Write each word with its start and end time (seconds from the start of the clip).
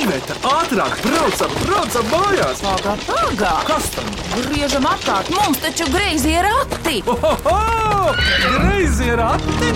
Iveta, 0.00 0.32
ātrāk, 0.48 0.94
braucam, 1.04 1.50
braucam 1.60 2.06
mājās! 2.08 2.62
Pagā, 2.64 2.94
pagā! 3.04 3.50
Kas 3.68 3.88
tam? 3.92 4.06
Griežam 4.46 4.86
apkārt, 4.88 5.28
mums 5.34 5.60
taču 5.60 5.84
greizi 5.92 6.32
ir 6.38 6.46
rati! 6.46 7.02
Ohoho! 7.04 8.14
Greizi 8.54 9.10
ir 9.12 9.20
ati! 9.20 9.68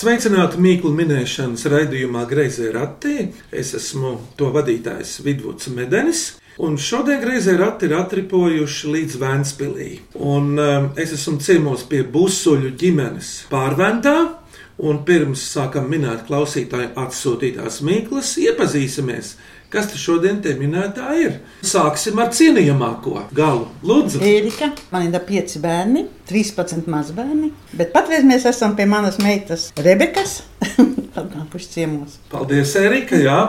Sveicināti 0.00 0.58
Mīklu 0.64 0.90
minēšanas 0.98 1.62
raidījumā 1.68 2.24
Greizē 2.26 2.72
ratī. 2.74 3.30
Es 3.54 3.70
esmu 3.78 4.16
to 4.40 4.50
vadītājs 4.50 5.20
Vidvuds 5.22 5.70
Medenis. 5.76 6.24
Un 6.60 6.74
šodien 6.80 7.22
reizē 7.24 7.54
rati 7.60 7.86
ir 7.86 7.94
atripojuši 8.00 8.90
līdz 8.96 9.20
Vēnspilī. 9.22 9.90
Un 10.18 10.58
um, 10.58 10.90
es 10.98 11.14
esmu 11.14 11.38
ciemos 11.38 11.86
pie 11.88 12.02
Busuļu 12.02 12.74
ģimenes 12.80 13.30
pārventā. 13.52 14.39
Un 14.80 15.02
pirms 15.04 15.42
sākam 15.52 15.90
minēt 15.92 16.22
klausītāju 16.28 16.94
atsūtītās 17.02 17.80
mīklas, 17.84 18.30
iepazīsimies, 18.40 19.34
kas 19.72 19.90
te 19.92 19.98
šodien 20.00 20.38
te 20.40 20.54
minētā 20.56 21.10
ir. 21.20 21.34
Sāksim 21.66 22.16
ar 22.22 22.30
cienījamāko 22.32 23.26
galu. 23.36 23.66
Lūdzu, 23.84 24.22
Erika, 24.24 24.70
man 24.92 25.10
ir 25.10 25.20
pieci 25.28 25.60
bērni, 25.60 26.06
13 26.30 26.88
mazbērni, 26.90 27.52
bet 27.76 27.92
patreiz 27.92 28.24
mēs 28.24 28.48
esam 28.48 28.72
pie 28.78 28.88
manas 28.88 29.20
meitas 29.20 29.68
Rebekas. 29.76 30.40
Atnākuši 31.20 31.70
ciemos. 31.74 32.16
paldies, 32.32 32.72
Erika! 32.80 33.20
Jā. 33.20 33.40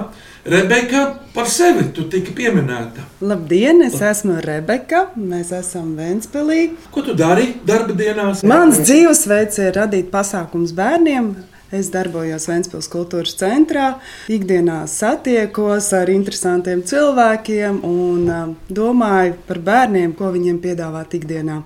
Rebeka, 0.45 1.19
par 1.33 1.45
sevi 1.45 1.83
tu 1.93 2.07
tiki 2.09 2.33
pieminēta. 2.33 3.03
Labdien, 3.21 3.83
es 3.85 3.99
esmu 4.01 4.39
Rebeka. 4.41 5.03
Mēs 5.13 5.51
esam 5.53 5.91
Vēnspīlī. 5.99 6.63
Ko 6.89 7.03
tu 7.05 7.13
dari 7.13 7.51
darba 7.67 7.93
dienās? 7.93 8.41
Mans 8.49 8.81
dzīvesveids 8.81 9.61
ir 9.61 9.77
radīt 9.77 10.09
pasākumus 10.13 10.73
bērniem. 10.73 11.29
Es 11.71 11.87
darbojos 11.87 12.49
Vēncpils 12.49 12.89
kultūras 12.91 13.37
centrā, 13.39 13.93
ikdienā 14.27 14.81
satiekos 14.91 15.85
ar 15.95 16.09
interesantiem 16.11 16.81
cilvēkiem 16.83 17.77
un 17.87 18.25
uh, 18.27 18.49
domāju 18.67 19.37
par 19.47 19.61
bērniem, 19.69 20.11
ko 20.17 20.33
viņiem 20.33 20.57
piedāvāt 20.65 21.15
ikdienā. 21.21 21.61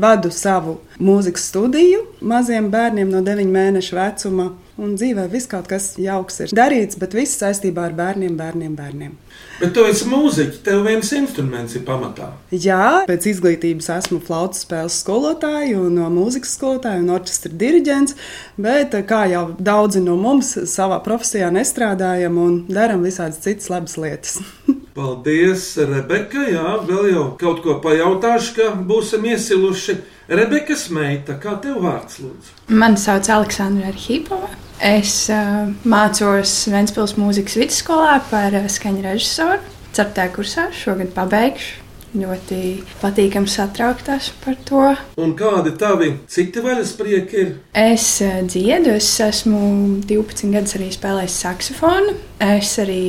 Vadu 0.00 0.30
savu 0.32 0.78
mūzikas 1.02 1.48
studiju 1.50 2.04
maziem 2.22 2.70
bērniem 2.72 3.10
no 3.10 3.22
9 3.24 3.50
mēnešu 3.52 3.96
vecuma, 3.98 4.52
un 4.82 4.94
dzīvē 4.96 5.26
viss 5.30 5.50
kaut 5.50 5.68
kas 5.70 5.92
jauks 6.00 6.40
ir 6.44 6.54
darīts, 6.56 6.98
bet 7.00 7.14
viss 7.16 7.40
saistībā 7.42 7.88
ar 7.88 7.96
bērniem, 7.96 8.36
bērniem, 8.38 8.72
bērniem. 8.78 9.12
Bet 9.60 9.74
tu 9.76 9.84
esi 9.86 10.08
mūziķis, 10.10 10.62
tev 10.66 10.82
viens 10.86 11.12
instruments 11.14 11.76
ir 11.78 11.84
pamatā. 11.86 12.32
Jā, 12.50 13.04
pēc 13.08 13.28
izglītības 13.30 13.90
esmu 13.98 14.18
flautas 14.24 14.64
spēles 14.64 14.98
skolotāja 15.04 15.76
un 15.78 15.98
no 16.00 16.08
mūzikas 16.12 16.56
skolotāja 16.56 17.02
un 17.02 17.12
orķestra 17.14 17.52
diriģents, 17.60 18.16
bet 18.62 18.96
kā 19.08 19.24
jau 19.32 19.44
daudzi 19.60 20.02
no 20.04 20.16
mums 20.20 20.54
savā 20.72 20.98
profesijā 21.04 21.52
nestrādājam 21.54 22.40
un 22.42 22.58
darām 22.70 23.04
visādas 23.06 23.42
citas 23.44 23.70
labas 23.72 23.98
lietas. 24.00 24.40
Paldies, 24.92 25.70
Rebeka. 25.88 26.42
Jā, 26.52 26.74
vēl 26.84 27.14
jau 27.14 27.24
kaut 27.40 27.62
ko 27.64 27.78
pajautāšu, 27.80 28.56
ka 28.58 28.66
būsim 28.76 29.24
iesiluši. 29.30 29.94
Rebekas 30.32 30.86
meita, 30.92 31.38
kā 31.40 31.54
tev 31.64 31.78
vārds 31.84 32.18
lūdzu? 32.20 32.52
Mani 32.76 33.00
sauc 33.00 33.30
Aleksandra 33.32 33.88
Arhīpova. 33.88 34.50
Es 34.84 35.14
uh, 35.32 35.70
mācos 35.88 36.52
Vēncpils 36.68 37.16
mūzikas 37.16 37.56
vidusskolā 37.62 38.18
par 38.28 38.52
uh, 38.58 38.68
skaņu 38.68 39.06
režisoru. 39.06 39.62
Ceturtajā 39.96 40.34
kursā 40.36 40.66
šogad 40.76 41.14
pabeigšu. 41.16 41.80
Ļoti 42.12 42.60
patīkami 43.00 43.48
satrauktas 43.48 44.28
par 44.42 44.58
to. 44.68 44.84
Un 45.16 45.32
kādi 45.38 45.72
tavi 45.80 46.10
citi 46.28 46.60
vaļas 46.60 46.92
prieki 47.00 47.44
ir? 47.46 47.52
Es 47.72 48.18
uh, 48.20 48.42
dziedu, 48.44 48.92
es 49.00 49.08
esmu 49.24 49.64
12 50.04 50.52
gadus 50.52 50.76
arī 50.76 50.92
spēlējis 50.92 51.42
saksofonu. 51.46 52.16
Es 52.52 52.76
arī 52.82 53.04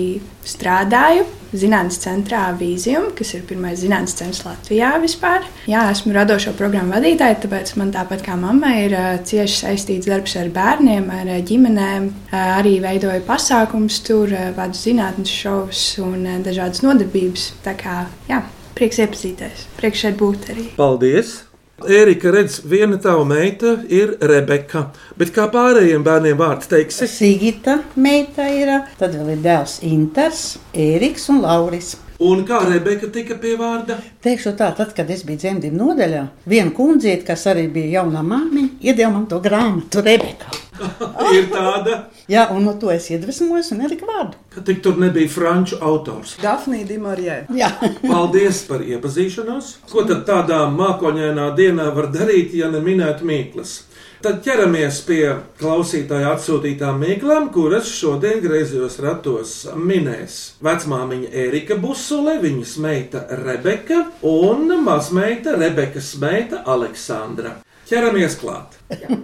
strādāju 0.47 1.27
Zinātnes 1.53 1.99
centrā 2.01 2.47
Vīzijum, 2.57 3.11
kas 3.17 3.35
ir 3.37 3.43
pirmais 3.49 3.77
zinātnes 3.81 4.15
centrs 4.17 4.41
Latvijā 4.47 4.95
vispār. 5.03 5.45
Jā, 5.69 5.85
esmu 5.93 6.15
radošo 6.15 6.55
programmu 6.57 6.95
vadītāja, 6.95 7.37
tāpēc 7.45 7.75
man 7.77 7.93
tāpat 7.93 8.25
kā 8.25 8.37
mammai 8.39 8.73
ir 8.87 8.97
cieši 9.29 9.59
saistīts 9.59 10.09
darbs 10.09 10.35
ar 10.41 10.49
bērniem, 10.53 11.07
ar 11.13 11.31
ģimenēm. 11.45 12.09
Arī 12.33 12.79
veidoju 12.83 13.23
pasākumus 13.29 14.01
tur, 14.07 14.33
vadu 14.57 14.81
zinātnes 14.81 15.31
šovus 15.31 15.85
un 16.03 16.25
dažādas 16.45 16.81
nodarbības. 16.85 17.51
Tā 17.65 17.77
kā, 17.79 18.03
jā, 18.31 18.41
prieks 18.77 19.01
iepazīties, 19.05 19.67
prieks 19.79 20.05
šeit 20.05 20.21
būt 20.21 20.53
arī. 20.55 20.69
Paldies! 20.79 21.41
Erika, 21.81 22.29
redz, 22.31 22.59
viena 22.69 22.99
tava 23.01 23.23
meita 23.25 23.71
ir 23.89 24.11
Rebeka, 24.21 24.83
bet 25.17 25.31
kā 25.33 25.47
pārējiem 25.51 26.03
bērniem 26.05 26.37
vārds 26.37 26.69
teiksi? 26.69 27.07
Sigita 27.09 27.79
meita 27.97 28.45
ir, 28.45 28.69
tad 28.99 29.15
vēl 29.17 29.31
ir 29.33 29.41
dēls 29.41 29.79
Inters, 29.89 30.43
Ēriks 30.69 31.25
un 31.33 31.41
Lauris. 31.41 31.95
Un 32.21 32.45
kā 32.45 32.61
Rebeka 32.69 33.09
tika 33.11 33.39
pie 33.41 33.55
vārda? 33.57 33.97
Teikšu 34.21 34.53
tā, 34.59 34.69
tad, 34.77 34.93
kad 34.93 35.09
es 35.09 35.25
biju 35.25 35.41
dzemdību 35.41 35.79
nodaļā, 35.79 36.27
viena 36.45 36.71
kundziete, 36.77 37.25
kas 37.31 37.47
arī 37.49 37.65
bija 37.73 38.03
jaunā 38.03 38.21
māmiņa, 38.21 38.77
iedeva 38.85 39.09
man 39.17 39.25
to 39.33 39.41
grāmatu 39.41 40.05
Rebeka. 40.05 40.53
ir 41.37 41.47
tāda, 41.51 41.97
Jā, 42.31 42.47
un 42.55 42.63
no 42.67 42.73
to 42.79 42.91
es 42.93 43.09
iedvesmojos 43.11 43.71
un 43.75 43.83
ieliku 43.85 44.07
vārdu. 44.09 44.37
ka 44.53 44.61
tik 44.61 44.83
tur 44.85 44.99
nebija 45.01 45.29
franču 45.29 45.79
autors. 45.81 46.37
Dafnija 46.41 46.87
Dimorjē. 46.87 47.39
Jā, 47.55 47.71
Paldies 48.11 48.63
par 48.67 48.83
iepazīšanos. 48.85 49.73
Ko 49.91 50.05
tad 50.07 50.23
tādā 50.29 50.63
mākoņainā 50.71 51.49
dienā 51.57 51.89
var 51.95 52.11
darīt, 52.13 52.53
ja 52.55 52.69
neminētu 52.71 53.27
mīklas? 53.27 53.81
Tad 54.23 54.37
ķeramies 54.45 55.01
pie 55.03 55.23
klausītāja 55.59 56.29
atsūtītām 56.37 57.01
mīklām, 57.01 57.49
kuras 57.51 57.89
šodien 57.91 58.39
griezos 58.39 58.95
ratos 59.03 59.65
minēs. 59.75 60.37
Vecmāmiņa 60.63 61.33
Erika 61.43 61.75
Busule, 61.75 62.37
viņas 62.39 62.77
meita 62.85 63.25
Rebeka 63.41 63.99
un 64.23 64.71
mazmeita 64.85 65.57
Rebekas 65.59 66.13
meita 66.23 66.63
Aleksandra. 66.63 67.57
Ķeramies 67.93 68.33
klāt! 68.41 68.71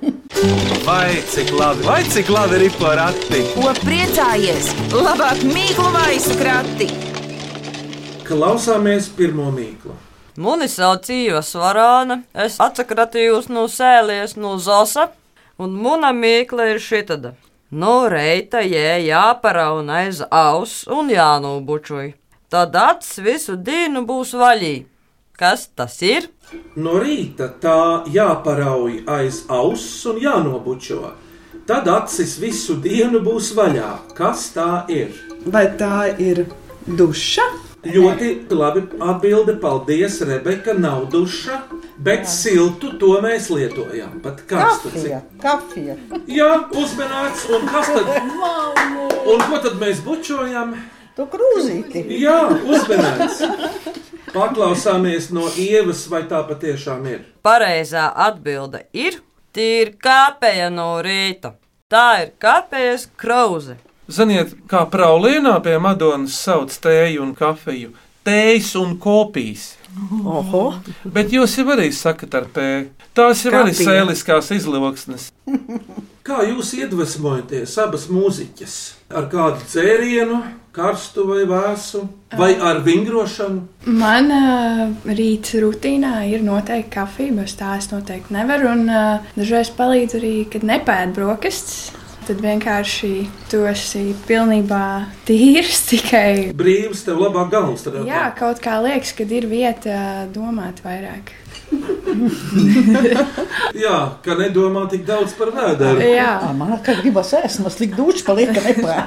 Vai 0.86 1.16
cik 1.26 1.48
labi, 1.58 1.82
vai 1.88 2.04
cik 2.06 2.28
labi 2.30 2.60
ir 2.68 2.76
porakti! 2.78 3.40
Ko 3.56 3.72
priecājies? 3.80 4.68
Labāk 4.94 5.42
mīklu 5.50 5.88
maisu 5.96 6.36
krati! 6.38 6.86
Klausāmies 8.28 9.08
pirmo 9.18 9.48
mīklu. 9.56 9.96
Mani 10.38 10.68
sauc 10.70 11.10
Ieva 11.10 11.42
Svarāna, 11.42 12.20
es 12.46 12.60
atsakratījos 12.62 13.50
no 13.50 13.66
sēlies 13.74 14.38
no 14.38 14.54
Zosa, 14.62 15.08
un 15.58 15.74
mana 15.74 16.14
mīkla 16.14 16.70
ir 16.76 16.84
šitada. 16.86 17.34
No 17.74 18.06
reita 18.14 18.62
jē 18.62 19.00
jāparauna 19.08 20.04
aiz 20.04 20.22
aus 20.30 20.84
un 20.86 21.10
jānobučoja. 21.10 22.14
Tad 22.54 22.78
acis 22.86 23.18
visu 23.26 23.58
dienu 23.58 24.06
būs 24.06 24.38
vaļī. 24.38 24.76
Kas 25.40 25.70
tas 25.72 25.94
ir? 26.04 26.26
No 26.76 26.98
rīta 27.00 27.46
tā 27.64 28.04
jāparauj 28.12 29.06
aiz 29.08 29.46
auss 29.48 30.02
un 30.12 30.18
jānobučo. 30.20 31.14
Tad 31.70 31.88
acis 31.88 32.34
visu 32.42 32.76
dienu 32.84 33.22
būs 33.24 33.54
vaļā. 33.56 33.92
Kas 34.18 34.50
tā 34.52 34.84
ir? 34.92 35.16
Vai 35.48 35.64
tā 35.80 36.10
ir 36.20 36.44
duša? 37.00 37.46
Ļoti 37.88 38.34
labi 38.52 38.84
atbilde. 39.00 39.56
Paldies, 39.64 40.20
Rebeka. 40.28 40.76
Nav 40.76 41.08
duša, 41.14 41.62
bet 42.04 42.28
siltu 42.28 42.92
to 43.00 43.16
mēs 43.24 43.48
lietojam. 43.54 44.20
Pat 44.26 44.44
kafija, 44.50 45.22
kafija. 45.40 45.96
Jā, 46.28 46.52
uzmanīts. 46.84 47.48
Un 47.56 47.68
kas 47.72 47.94
tad? 47.96 48.12
Un 49.24 49.48
ko 49.48 49.64
tad 49.64 49.80
mēs 49.80 50.04
bučojam? 50.04 50.76
To 51.16 51.32
krūzīti. 51.32 52.04
Jā, 52.20 52.42
uzmanīts. 52.68 54.09
Paklausāmies 54.34 55.30
no 55.34 55.48
ievas, 55.58 56.04
vai 56.12 56.24
tā 56.30 56.42
patiešām 56.48 57.06
ir. 57.10 57.24
Pareizā 57.46 58.10
atbilde 58.28 58.84
ir 58.94 59.20
tīra 59.56 59.96
kāpēja 60.06 60.70
no 60.74 60.92
rīta. 61.06 61.56
Tā 61.90 62.08
ir 62.24 62.32
kāpējas 62.42 63.08
krauze. 63.18 63.78
Ziniet, 64.10 64.56
kā 64.70 64.84
Praulienā 64.90 65.56
pie 65.66 65.76
Madonas 65.82 66.38
sauc 66.38 66.74
tēju 66.82 67.24
un 67.26 67.34
kafiju. 67.38 67.92
Tējas 68.26 68.76
un 68.78 68.96
kopijas. 69.02 69.72
Oho, 70.26 70.76
Bet 71.04 71.32
jūs 71.34 71.56
jau 71.58 71.66
arī 71.74 71.90
sakat 71.94 72.36
ar 72.38 72.46
pēju. 72.54 72.88
Tās 73.18 73.42
ir 73.46 73.56
arī 73.58 73.74
Kapija. 73.74 73.90
sēliskās 73.90 74.52
izloksnes. 74.54 75.30
Kā 76.26 76.44
jūs 76.46 76.76
iedvesmojaties 76.78 77.74
abas 77.82 78.06
mūziķas? 78.14 78.76
Ar 79.10 79.26
kādu 79.32 79.66
dzērienu, 79.66 80.38
karstu 80.76 81.26
vai 81.28 81.44
vēsu, 81.50 82.04
vai 82.38 82.52
ar 82.62 82.80
vingrošanu? 82.86 83.62
Manā 83.90 84.90
rīta 85.06 85.62
rutīnā 85.64 86.14
ir 86.32 86.44
noteikti 86.46 86.94
kafija, 86.98 87.34
bez 87.42 87.56
tā 87.60 87.76
es 87.80 87.90
noteikti 87.92 88.36
nevaru. 88.36 88.70
Un 88.76 88.86
uh, 88.90 89.32
dažreiz 89.38 89.72
palīdz 89.76 90.20
arī, 90.20 90.36
kad 90.52 90.64
nepēd 90.68 91.16
brokastis. 91.18 91.90
Tad 92.30 92.44
vienkārši 92.46 93.12
tu 93.50 93.64
esi 93.66 94.12
pilnībā 94.28 94.84
tīrs, 95.26 95.80
tikai 95.90 96.52
Brīvs, 96.54 97.02
tev 97.08 97.18
labāk 97.24 97.50
galvas 97.56 97.82
strādā. 97.82 98.06
jā, 98.06 98.28
kaut 98.38 98.62
kā 98.62 98.78
liekas, 98.86 99.16
ka 99.18 99.26
ir 99.26 99.48
vieta 99.50 100.28
domāt 100.36 100.84
vairāk. 100.86 101.34
Jā, 103.78 103.98
ka 104.26 104.36
nedomā 104.40 104.86
tik 104.90 105.04
daudz 105.08 105.36
par 105.38 105.52
vēderu. 105.54 106.02
Jā, 106.02 106.32
Ā, 106.48 106.52
Man 106.58 106.72
kā 106.86 106.96
gribas 106.98 107.30
ēst, 107.38 107.62
no 107.64 107.70
slikta 107.74 108.00
duša 108.00 108.26
paliek, 108.26 108.54
ka 108.56 108.64
nepēr. 108.66 109.04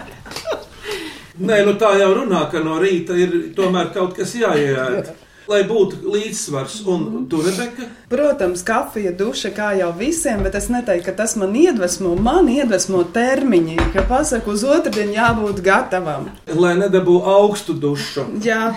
Nē, 1.41 1.63
nu 1.65 1.73
tā 1.81 1.95
jau 2.01 2.11
runā, 2.19 2.45
ka 2.53 2.61
no 2.61 2.77
rīta 2.83 3.17
ir 3.17 3.53
tomēr 3.57 3.93
kaut 3.95 4.17
kas 4.19 4.35
jāiet. 4.37 5.13
Lai 5.51 5.65
būtu 5.67 6.05
līdzsvars, 6.07 6.75
un 6.87 7.25
tu, 7.29 7.41
Rebeka, 7.43 7.89
Protams, 8.09 8.61
kafija, 8.63 9.11
duša 9.17 9.51
kā 9.57 9.73
jau 9.75 9.89
visiem, 9.99 10.43
bet 10.45 10.55
es 10.55 10.69
neteiktu, 10.71 11.09
ka 11.09 11.17
tas 11.19 11.35
man 11.37 11.57
iedvesmo. 11.59 12.13
Man 12.15 12.47
iedvesmo 12.53 13.03
termiņi, 13.13 13.79
ka 13.93 14.05
pasaku 14.09 14.53
uz 14.55 14.63
otru 14.63 14.93
dienu 14.95 15.17
jābūt 15.17 15.63
gatavam. 15.67 16.29
lai 16.47 16.77
nedabū 16.79 17.19
augstu 17.27 17.75
dušu. 17.75 18.29
Jā, 18.45 18.71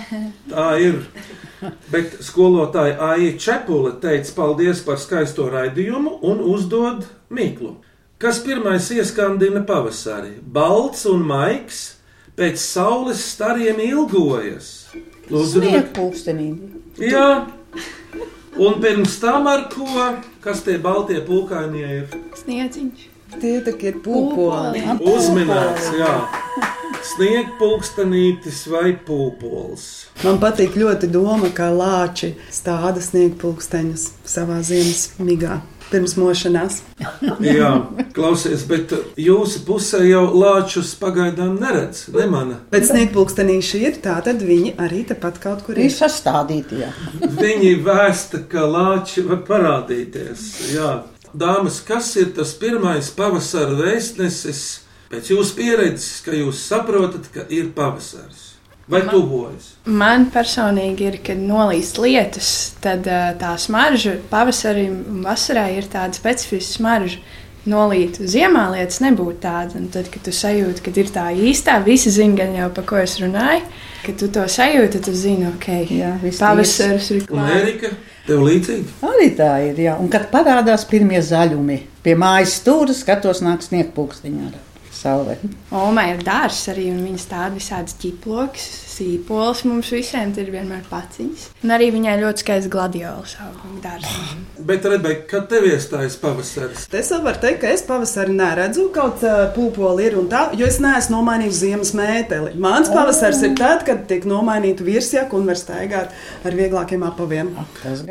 Tā 0.49 0.69
ir. 0.81 1.03
Bet 1.91 2.17
skolotāja 2.21 2.97
Aija 3.13 3.37
Čepule 3.39 3.93
teica 4.01 4.33
paldies 4.35 4.81
par 4.85 4.97
skaisto 5.01 5.47
raidījumu 5.49 6.19
un 6.21 6.39
uzdod 6.39 7.05
mīklu. 7.29 7.75
Kas 8.17 8.39
pirmais 8.43 8.89
ieskandina 8.91 9.61
pavasari? 9.65 10.37
Balts 10.41 11.05
un 11.05 11.23
maigs, 11.25 11.94
pēc 12.39 12.59
saules 12.61 13.21
stariem 13.33 13.79
ilgojas. 13.83 14.71
Lūdzu, 15.31 15.63
pulkstenī. 15.95 16.51
Jā, 17.01 17.47
un 18.61 18.79
pirms 18.83 19.17
tam 19.23 19.49
ar 19.49 19.65
ko? 19.73 19.87
Kas 20.43 20.61
tie 20.67 20.77
baltie 20.81 21.17
pulkainie 21.25 21.85
ir? 22.01 22.17
sniedziņš. 22.43 23.07
tie 23.41 23.59
tak 23.65 23.81
ir 23.83 23.99
pūpoli. 24.05 24.83
Uzminēts, 25.01 25.91
jā. 25.97 26.13
Sniegpulkstenītis 27.05 28.63
vai 28.71 28.95
pūpols. 29.07 29.83
Man 30.23 30.39
patīk 30.41 30.77
ļoti 30.79 31.09
doma, 31.13 31.51
ka 31.53 31.69
lāči 31.73 32.33
stāda 32.53 33.01
sniegpulksteņus 33.03 34.07
savā 34.25 34.61
ziemas 34.65 35.09
migā. 35.21 35.59
Pirms 35.91 36.15
mošanās. 36.17 36.79
Jā, 37.45 37.69
klausies, 38.15 38.63
bet 38.69 38.91
jūsu 39.21 39.61
pusē 39.67 40.01
jau 40.07 40.23
lāčus 40.33 40.95
pagaidām 40.97 41.59
neredz, 41.61 42.07
nemana. 42.15 42.57
Bet 42.73 42.87
sniegpulkstenīši 42.89 43.81
ir, 43.85 43.99
tā 44.03 44.15
tad 44.25 44.41
viņi 44.45 44.73
arī 44.81 45.03
tepat 45.11 45.37
kaut 45.43 45.61
kur 45.67 45.77
Ir 45.77 45.87
ir. 45.89 45.93
sastādīti, 45.93 46.81
jā. 46.81 46.89
Viņi 47.43 47.75
vēsta, 47.85 48.41
ka 48.49 48.65
lāči 48.65 49.21
var 49.27 49.43
parādīties. 49.47 50.47
Jā. 50.73 50.95
Dāmas, 51.35 51.81
kas 51.85 52.13
ir 52.17 52.31
tas 52.37 52.53
pirmais 52.57 53.09
pavasara 53.13 53.75
vēstnesis 53.75 54.63
pēc 55.11 55.29
jūsu 55.35 55.55
pieredzes, 55.59 56.21
ka 56.25 56.33
jūs 56.33 56.63
saprotat, 56.65 57.29
ka 57.33 57.43
ir 57.53 57.69
pavasars? 57.75 58.54
Vai 58.87 59.01
tuvojas? 59.09 59.71
Man 59.89 60.27
personīgi 60.33 61.07
ir, 61.07 61.15
kad 61.25 61.39
nolīst 61.41 61.97
lietus, 61.97 62.49
tad 62.83 63.07
uh, 63.09 63.31
tā 63.39 63.55
smarža 63.57 64.19
pavasarim 64.29 64.99
un 65.09 65.23
vasarai 65.25 65.71
ir 65.79 65.89
tāda 65.89 66.13
specifiska 66.17 66.77
smarža. 66.77 67.23
Nolīt 67.65 68.19
ziemā 68.29 68.67
lietas 68.75 68.99
nebūtu 69.01 69.39
tādas, 69.41 69.73
un 69.73 69.87
tad, 69.89 70.11
kad 70.13 70.21
tu 70.27 70.29
sajūti, 70.29 70.83
ka 70.85 70.91
ir 71.01 71.07
tā 71.09 71.23
īstā, 71.33 71.79
visi 71.81 72.11
zina, 72.13 72.37
gan 72.43 72.53
jau 72.53 72.67
par 72.75 72.85
ko 72.91 72.99
es 73.01 73.15
runāju, 73.17 73.63
kad 74.03 74.19
tu 74.21 74.29
to 74.35 74.43
sajūti, 74.53 74.91
tad 74.93 75.07
tu 75.07 75.13
zini, 75.17 75.47
ok, 75.49 75.65
Jā, 75.89 76.11
pavasaris 76.37 77.09
ir 77.15 77.25
klāts. 77.25 77.55
Erika, 77.63 77.91
tev 78.27 78.45
līdzīgi? 78.45 78.99
Arī 79.09 79.31
tā 79.41 79.49
ir, 79.71 79.81
jā. 79.87 79.97
Un 79.97 80.13
kad 80.13 80.29
parādās 80.29 80.85
pirmie 80.85 81.23
zaļumi, 81.25 81.79
pie 82.05 82.13
mājas 82.21 82.59
stūra 82.61 82.93
skatos 82.93 83.41
nāk 83.41 83.65
ar 83.65 84.64
saulē. 84.95 85.37
Omai 85.75 86.07
ir 86.13 86.23
dārsts 86.25 86.71
arī, 86.73 86.89
un 86.93 87.03
viņas 87.05 87.27
tāda 87.31 87.53
visādas 87.57 87.97
ķiploks, 88.01 88.65
sīpols 88.95 89.65
mums 89.67 89.91
visiem 89.93 90.31
ir 90.39 90.51
vienmēr 90.53 90.85
paciņas. 90.89 91.49
Un 91.65 91.73
arī 91.75 91.91
viņai 91.95 92.15
ļoti 92.21 92.45
skaists 92.45 92.71
gladiols 92.71 93.35
auguma 93.43 93.81
dārsts. 93.83 94.35
Bet, 94.65 94.85
Rebeka, 94.87 95.25
kad 95.29 95.49
tev 95.51 95.67
iestājas 95.67 96.15
pavasaris? 96.21 96.87
Es 96.95 97.11
jau 97.11 97.19
varu 97.25 97.41
teikt, 97.43 97.61
ka 97.63 97.73
es 97.75 97.83
pavasarī 97.85 98.35
neredzu 98.35 98.87
kaut 98.95 99.19
kāda 99.19 99.49
pūpola 99.55 100.03
ir 100.03 100.17
un 100.19 100.29
tā, 100.31 100.47
jo 100.57 100.67
es 100.67 100.79
neesmu 100.83 101.17
nomainījis 101.17 101.59
ziemas 101.61 101.91
mēteli. 101.97 102.55
Mans 102.61 102.89
pavasaris 102.93 103.43
ir 103.47 103.55
tad, 103.59 103.83
kad 103.87 104.05
tiek 104.09 104.25
nomainīta 104.29 104.85
virsjaka 104.85 105.37
un 105.37 105.49
var 105.49 105.59
staigāt 105.59 106.15
ar 106.45 106.57
vieglākiem 106.57 107.05
apaviem. 107.07 107.51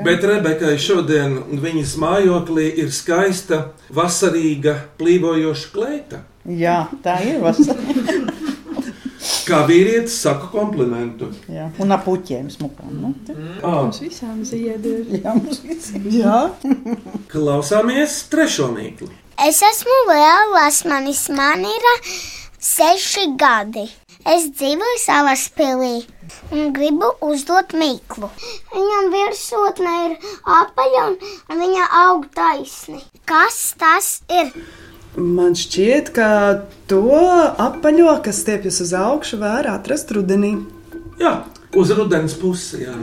Bet 0.04 0.25
Rebekai 0.28 0.76
šodien 0.81 1.40
viņas 1.64 1.96
mājoklī 2.00 2.69
ir 2.84 2.92
skaista, 2.94 3.64
vasarīga, 3.94 4.78
plīvojoša 5.00 5.75
kleita. 5.75 6.25
Jā, 6.49 6.88
tā 7.05 7.19
ir 7.25 7.41
vasara. 7.41 7.81
Kā 9.44 9.58
vīrietis 9.69 10.14
saka 10.25 10.46
komplimentu. 10.52 11.29
Jā. 11.52 11.67
Un 11.81 11.93
ap 11.93 12.05
puķiem 12.06 12.46
smukām. 12.52 12.93
Nu, 13.00 13.11
te- 13.26 13.35
Ah, 13.62 13.82
Mums 13.85 14.00
visām 14.00 14.41
ziedu. 14.44 14.93
jā, 15.12 15.35
mums 15.37 15.61
visiem. 15.64 16.05
Jā. 16.12 16.50
klausāmies 17.32 18.23
trešo 18.32 18.70
mīklu. 18.73 19.08
Es 19.44 19.61
esmu 19.67 19.96
Liela 20.08 20.46
Lasmanis, 20.55 21.26
man 21.35 21.64
ir 21.64 21.87
seši 22.61 23.26
gadi. 23.41 23.85
Es 24.25 24.46
dzīvoju 24.56 25.00
savā 25.02 25.35
pilī 25.56 26.06
un 26.52 26.70
gribu 26.73 27.11
uzdot 27.20 27.75
mīklu. 27.76 28.31
Viņam 28.73 29.11
virsotne 29.12 29.94
ir 30.06 30.14
apaļa 30.49 31.02
un 31.11 31.61
viņa 31.61 31.88
aug 32.06 32.25
taisni. 32.37 33.02
Kas 33.29 33.75
tas 33.81 34.23
ir? 34.32 34.52
Man 35.16 35.55
šķiet, 35.55 36.08
ka 36.16 36.28
to 36.90 37.02
apaļo, 37.62 38.16
kas 38.25 38.40
stiepjas 38.43 38.81
uz 38.82 38.93
augšu, 38.99 39.38
var 39.43 39.69
atrast 39.70 40.11
rudenī. 40.16 40.56
Jā, 41.20 41.37
uz 41.78 41.93
rudens 41.94 42.34
pusi. 42.40 42.82
Jā. 42.82 42.96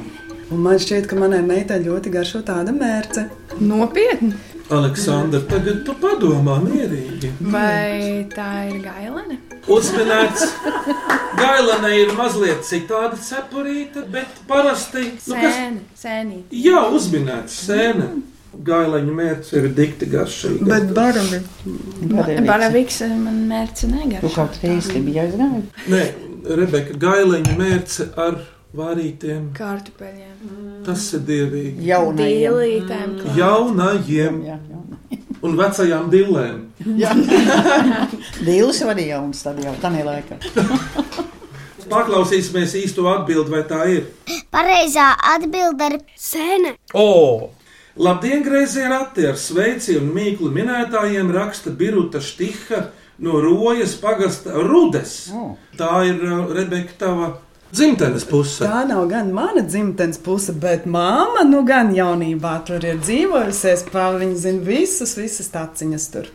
Un 0.51 0.59
man 0.65 0.79
šķiet, 0.83 1.05
ka 1.07 1.15
manai 1.15 1.39
meitai 1.47 1.77
ļoti 1.85 2.11
garšo 2.11 2.41
tāda 2.43 2.73
mērce. 2.75 3.29
Nopietni. 3.63 4.33
Aleksandra, 4.71 5.39
tagad 5.51 5.81
tu 5.87 5.95
padomā 5.99 6.57
mierīgi. 6.63 7.31
Vai 7.51 8.23
tā 8.31 8.49
ir 8.71 8.77
gailene? 8.83 9.35
Uzminēts, 9.71 10.45
gailene 11.39 11.91
ir 11.99 12.13
mazliet 12.15 12.63
citāda 12.67 13.19
cepurīta, 13.19 14.03
bet 14.11 14.39
parasti. 14.47 15.09
Nu, 15.27 15.35
kas, 15.35 15.57
Sēne, 15.57 15.83
sēnī. 15.99 16.39
jā, 16.55 16.85
uzminēts 16.95 17.57
sēne. 17.67 18.07
Gaileņa 18.51 19.13
mērķis 19.15 19.53
ir 19.57 19.67
dikti 19.77 20.07
garšīga. 20.11 20.65
Bet 20.67 20.89
barami. 20.95 21.37
Baraviks 22.47 22.97
man 23.07 23.37
mērķi 23.49 23.79
Tu 23.85 23.91
negaršo. 23.93 24.31
kaut 24.35 24.57
reizi 24.63 24.99
biji 25.05 25.21
aizgājis. 25.23 25.85
Nē, 25.93 26.01
Rebeka, 26.59 26.97
gaileņa 26.99 27.55
mērķis 27.57 28.01
ar 28.19 28.41
vārītiem. 28.75 29.47
Kartupeļiem, 29.55 30.35
Tas 30.85 31.05
ir 31.13 31.23
dievīgi. 31.27 31.85
Jaunajiem. 31.87 32.53
dīlītēm. 32.53 33.15
Jaunajiem 33.37 34.41
Jā, 34.49 34.57
jā. 34.71 35.19
un 35.47 35.55
vecajām 35.59 36.09
dillēm. 36.11 36.59
Dīlis 38.41 38.81
var 38.87 38.95
arī 38.95 39.07
jauns, 39.13 39.43
tad 39.47 39.63
jau 39.63 39.73
tādā 39.81 40.03
laikā. 40.07 40.39
Paklausīsimies 41.91 42.75
īsto 42.79 43.03
atbildi, 43.11 43.51
vai 43.51 43.63
tā 43.67 43.81
ir. 43.91 44.05
Pareizā 44.53 45.09
atbilde 45.35 45.87
ir 45.91 45.97
sēne. 46.19 46.75
O! 46.93 47.49
Labdien, 47.99 48.39
grazē 48.43 48.87
rati 48.87 49.25
ar 49.27 49.35
sveici 49.35 49.97
un 49.99 50.13
mīklu 50.15 50.47
minētājiem 50.55 51.31
raksta 51.35 51.73
Biruta 51.75 52.21
Štiha 52.23 52.85
no 53.19 53.41
Rojas 53.43 53.97
pagasta 53.99 54.55
Rudes. 54.63 55.15
O. 55.35 55.57
Tā 55.75 55.89
ir 56.07 56.21
uh, 56.23 56.45
Rebeka 56.55 56.95
tava 57.01 57.27
dzimtenes 57.75 58.23
puse. 58.29 58.63
Tā 58.63 58.85
nav 58.87 59.09
gan 59.11 59.33
mana 59.35 59.65
dzimtenes 59.67 60.21
puse, 60.23 60.55
bet 60.55 60.87
māma 60.87 61.43
nu 61.47 61.65
gan 61.67 61.91
jaunībā 61.95 62.53
tur 62.67 62.79
ir 62.87 63.01
dzīvojusies. 63.03 63.83
Viņa 63.91 64.39
zina 64.39 64.63
visas, 64.71 65.17
visas 65.19 65.51
taciņas 65.51 66.07
tur. 66.15 66.31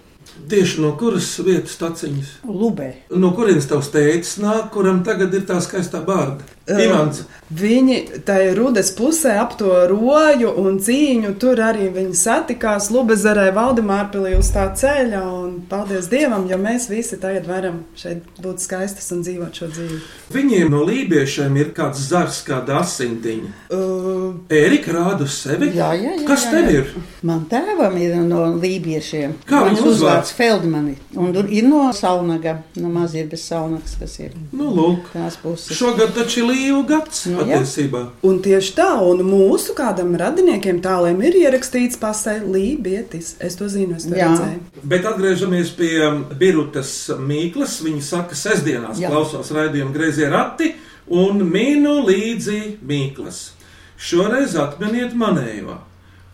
Tieši 0.52 0.84
no 0.84 0.92
kuras 1.00 1.30
vietas 1.40 1.78
taciņas? 1.80 2.34
Lubē. 2.44 2.90
No 3.16 3.32
kurienes 3.32 3.64
tavs 3.70 3.88
tēvs 3.96 4.36
nāk, 4.44 4.68
kuram 4.76 5.00
tagad 5.08 5.32
ir 5.32 5.48
tā 5.48 5.56
skaistā 5.64 6.04
bārda? 6.04 6.44
Ivans. 6.66 7.20
Viņi 7.46 7.96
tajā 8.26 8.56
rudas 8.58 8.88
pusē 8.98 9.36
ap 9.38 9.52
to 9.60 9.70
roju 9.86 10.48
un 10.58 10.80
cīņu 10.82 11.36
tur 11.38 11.60
arī 11.62 11.86
viņi 11.94 12.16
satikās 12.18 12.88
Lubezerē, 12.90 13.52
Valdemārpilī 13.54 14.32
uz 14.34 14.48
tā 14.50 14.64
ceļa. 14.74 15.20
Un 15.44 15.52
paldies 15.70 16.08
Dievam, 16.10 16.48
jo 16.50 16.58
mēs 16.58 16.88
visi 16.90 17.20
tagad 17.22 17.46
varam 17.46 17.84
šeit 17.94 18.24
būt 18.42 18.64
skaistas 18.64 19.06
un 19.14 19.22
dzīvot 19.22 19.60
šo 19.60 19.68
dzīvi. 19.70 20.00
Viņiem 20.34 20.72
no 20.74 20.80
lībiešiem 20.88 21.54
ir 21.62 21.70
kāds 21.76 22.02
zars, 22.10 22.40
kāda 22.48 22.80
asintiņa. 22.82 23.52
Uh, 23.70 24.34
Erika 24.50 24.96
rāda 24.98 25.22
uz 25.28 25.38
sevi. 25.44 25.70
Jā, 25.78 25.92
jā, 25.94 26.16
jā, 26.18 26.26
Kas 26.26 26.48
tev 26.50 26.66
ir? 26.74 26.90
Man 27.22 27.46
tēvam 27.50 27.94
ir 28.02 28.18
no 28.26 28.42
lībiešiem. 28.58 29.36
Kā 29.46 29.62
uzvārds? 29.68 29.86
uzvārds 29.94 30.34
Feldmani. 30.34 30.96
Un 31.14 31.30
tur 31.36 31.46
ir 31.46 31.70
no 31.70 31.86
Saunaga, 31.94 32.58
no 32.82 32.90
Mazirbes 32.90 33.46
Saunagas, 33.46 33.94
kas 34.02 34.18
ir 34.18 34.34
Nu, 34.50 34.72
lūk. 34.74 35.12
tās 35.14 35.38
puses. 35.38 35.70
Šogad 35.78 36.10
taču 36.18 36.42
ir 36.42 36.50
līvu 36.56 36.80
gads 36.88 37.26
Nu, 37.28 37.44
jā. 37.44 37.58
patiesībā. 37.60 38.02
un 38.24 38.40
tieši 38.42 38.72
tā, 38.78 38.88
un 39.04 39.20
mūsu 39.28 39.74
kādam 39.76 40.16
radiniekiem 40.16 40.80
tālēm 40.82 41.20
ir 41.28 41.36
ierakstīts 41.44 42.00
pasē 42.00 42.38
lībietis. 42.42 43.34
Es 43.40 43.56
to 43.60 43.68
zinu, 43.68 43.96
es 44.00 44.08
to 44.08 44.16
Jā. 44.16 44.30
redzēju. 44.32 44.60
Bet 44.84 45.04
atgriežamies 45.04 45.70
pie 45.76 46.00
Birutas 46.40 47.10
Mīklas. 47.20 47.78
Viņa 47.84 48.02
saka, 48.02 48.34
sestdienās 48.34 48.98
Jā. 48.98 49.10
klausos 49.12 49.52
raidījumu 49.52 49.92
grazē 49.94 50.30
rati 50.32 50.72
un 51.08 51.44
minu 51.50 52.00
līdzi 52.06 52.78
Mīklas. 52.82 53.50
Šoreiz 53.98 54.56
atminiet 54.60 55.14
manējo. 55.16 55.78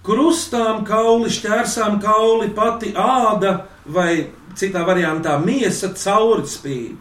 krustām 0.03 0.81
kauli, 0.85 1.29
šķērsām 1.31 2.01
kauli, 2.03 2.49
pati 2.57 2.91
āda 2.99 3.53
vai 3.87 4.27
citā 4.59 4.83
variantā 4.87 5.37
miesa 5.45 5.93
cauri 5.95 6.43
spīd. 6.43 6.97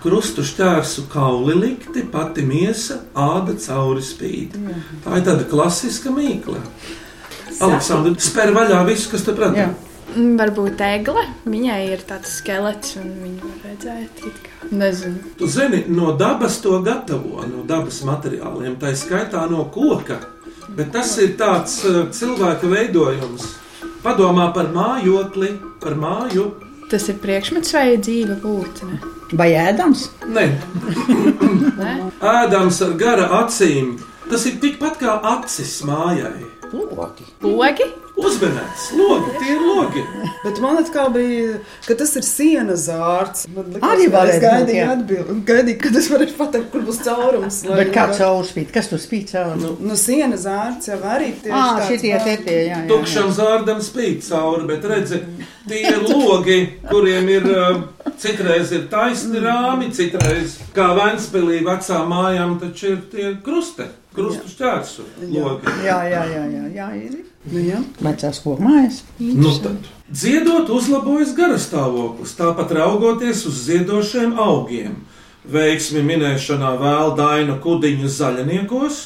Krustu 0.00 0.40
šķērsu 0.46 1.04
kauli 1.12 1.54
likti, 1.58 2.02
pati 2.08 2.40
miesa, 2.46 3.02
āda 3.12 3.52
cauri 3.60 4.00
spīd. 4.04 4.56
Tā 5.04 5.18
ir 5.18 5.26
tāda 5.26 5.44
klasiska 5.50 6.12
mīkla. 6.14 6.62
Aleksandra, 7.60 8.14
spēr 8.24 8.54
vaļā 8.56 8.80
visu, 8.88 9.10
kas 9.12 9.26
te 9.26 9.34
prātā. 9.36 9.66
Mm, 10.14 10.38
Varbūt 10.40 10.80
egle. 10.82 11.26
Viņai 11.44 11.80
ir 11.92 12.00
tāds 12.08 12.32
skelets, 12.40 12.96
un 12.98 13.12
viņa 13.20 13.44
var 13.44 13.68
redzēt, 13.68 14.24
it 14.24 14.40
kā. 14.46 14.70
Nezinu. 14.70 15.34
Tu 15.38 15.50
zini, 15.50 15.82
no 15.92 16.14
dabas 16.18 16.56
to 16.64 16.80
gatavo, 16.86 17.44
no 17.46 17.66
dabas 17.68 18.00
materiāliem, 18.06 18.78
tā 18.80 18.94
skaitā 18.96 19.44
no 19.50 19.66
koka. 19.74 20.18
Bet 20.76 20.94
tas 20.94 21.12
ir 21.20 21.36
tāds 21.38 21.76
uh, 21.84 22.06
cilvēka 22.14 22.70
veidojums. 22.70 23.46
Padomā 24.00 24.48
par 24.56 24.72
mājokli, 24.72 25.52
par 25.82 25.98
māju. 26.00 26.48
Tas 26.90 27.06
ir 27.12 27.18
priekšmets 27.22 27.74
vai 27.76 27.96
dzīva 28.02 28.36
būtne? 28.42 28.98
Vai 29.38 29.52
ēdams? 29.54 30.08
Nē, 30.26 30.46
Nē? 31.78 31.92
ēdams 32.32 32.80
ar 32.86 32.96
gara 32.98 33.28
acīm. 33.44 33.92
Tas 34.30 34.46
ir 34.50 34.56
tikpat 34.62 34.98
kā 34.98 35.14
acis 35.36 35.76
mājai. 35.86 36.48
Logi. 36.72 37.26
Logi? 37.42 37.86
Uzmanīts, 38.20 38.86
logi, 38.98 39.30
tie 39.40 39.54
ir 39.54 39.60
logi. 39.64 40.02
Bet 40.44 40.58
man 40.60 40.76
atkal 40.80 41.08
bija, 41.14 41.58
ka 41.86 41.94
tas 42.00 42.12
ir 42.20 42.24
sienas 42.26 42.86
zārds. 42.88 43.46
Man 43.54 43.70
likās, 43.72 43.86
Arī 43.90 44.08
gaidīju, 44.12 44.76
jā. 44.76 44.88
atbildi, 44.94 45.36
gaidīju, 45.48 45.78
kad 45.84 45.96
es 46.00 46.08
varēšu 46.12 46.36
pateikt, 46.38 46.70
kur 46.72 46.84
būs 46.88 47.00
caurums. 47.06 47.60
lai- 47.68 47.78
Bet 47.84 47.92
kā 47.94 48.06
caurspīd? 48.18 48.72
Kas 48.74 48.88
tur 48.92 48.98
spīd 49.02 49.30
cauri? 49.32 49.60
Nu, 49.62 49.76
nu 49.80 49.96
sienas 49.96 50.44
zārds 50.46 50.88
jau 50.90 50.98
arī 51.00 51.32
tieši 51.42 51.54
Ā, 51.54 51.64
tāds 51.78 51.88
šitie 51.94 52.12
te 52.24 52.36
tie, 52.44 52.58
jā, 52.68 52.82
jā. 52.84 52.88
Tukšam 52.90 53.32
zārdam 53.40 53.80
spīd 53.80 54.20
cauri, 54.28 54.66
bet 54.66 54.82
redzi, 54.84 55.22
tie 55.68 55.80
ir 55.94 56.02
logi, 56.08 56.58
kuriem 56.90 57.28
ir 57.28 57.48
citreiz 58.20 58.72
ir 58.72 58.86
taisni 58.92 59.40
rāmi, 59.44 59.90
citreiz 59.94 60.58
kā 60.76 60.90
Vēnspilī 60.98 61.62
vecā 61.66 62.02
mājām, 62.10 62.58
taču 62.60 62.92
ir 62.94 63.00
tie 63.12 63.32
kruste, 63.44 63.88
krustu 64.20 64.52
šķērsu 64.54 65.06
logi. 65.32 65.74
Jā, 65.84 65.98
jā, 66.08 66.24
jā, 66.30 66.44
jā, 66.52 66.64
jā, 66.76 66.88
ir. 67.00 67.16
Nu, 67.50 67.62
jā. 67.64 67.80
Vecās 68.04 68.42
kokmājas. 68.44 69.00
Nu, 69.18 69.52
tad. 69.64 69.88
Dziedot, 70.10 70.68
uzlabojas 70.74 71.32
garastāvoklis, 71.36 72.34
tāpat 72.38 72.74
raugoties 72.76 73.46
uz 73.48 73.64
ziedošiem 73.68 74.36
augiem. 74.38 74.98
Veiksmi 75.50 76.02
minēšanā 76.04 76.74
vēl 76.80 77.14
dainu 77.16 77.56
kudiņu 77.64 78.10
zaļniekos 78.12 79.00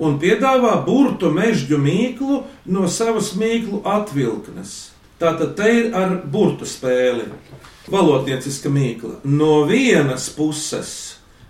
un 0.00 0.18
piedāvā 0.22 0.76
burtu 0.86 1.32
mežģu 1.34 1.78
mīklu 1.82 2.42
no 2.70 2.86
savas 2.88 3.32
mīklu 3.38 3.82
atvilknes. 3.88 4.92
Tātad 5.20 5.56
te 5.58 5.66
ir 5.80 5.96
ar 5.96 6.20
burtu 6.24 6.68
spēli. 6.68 7.26
Valodnieciska 7.90 8.70
mīkla. 8.72 9.18
No 9.26 9.64
vienas 9.68 10.28
puses 10.32 10.92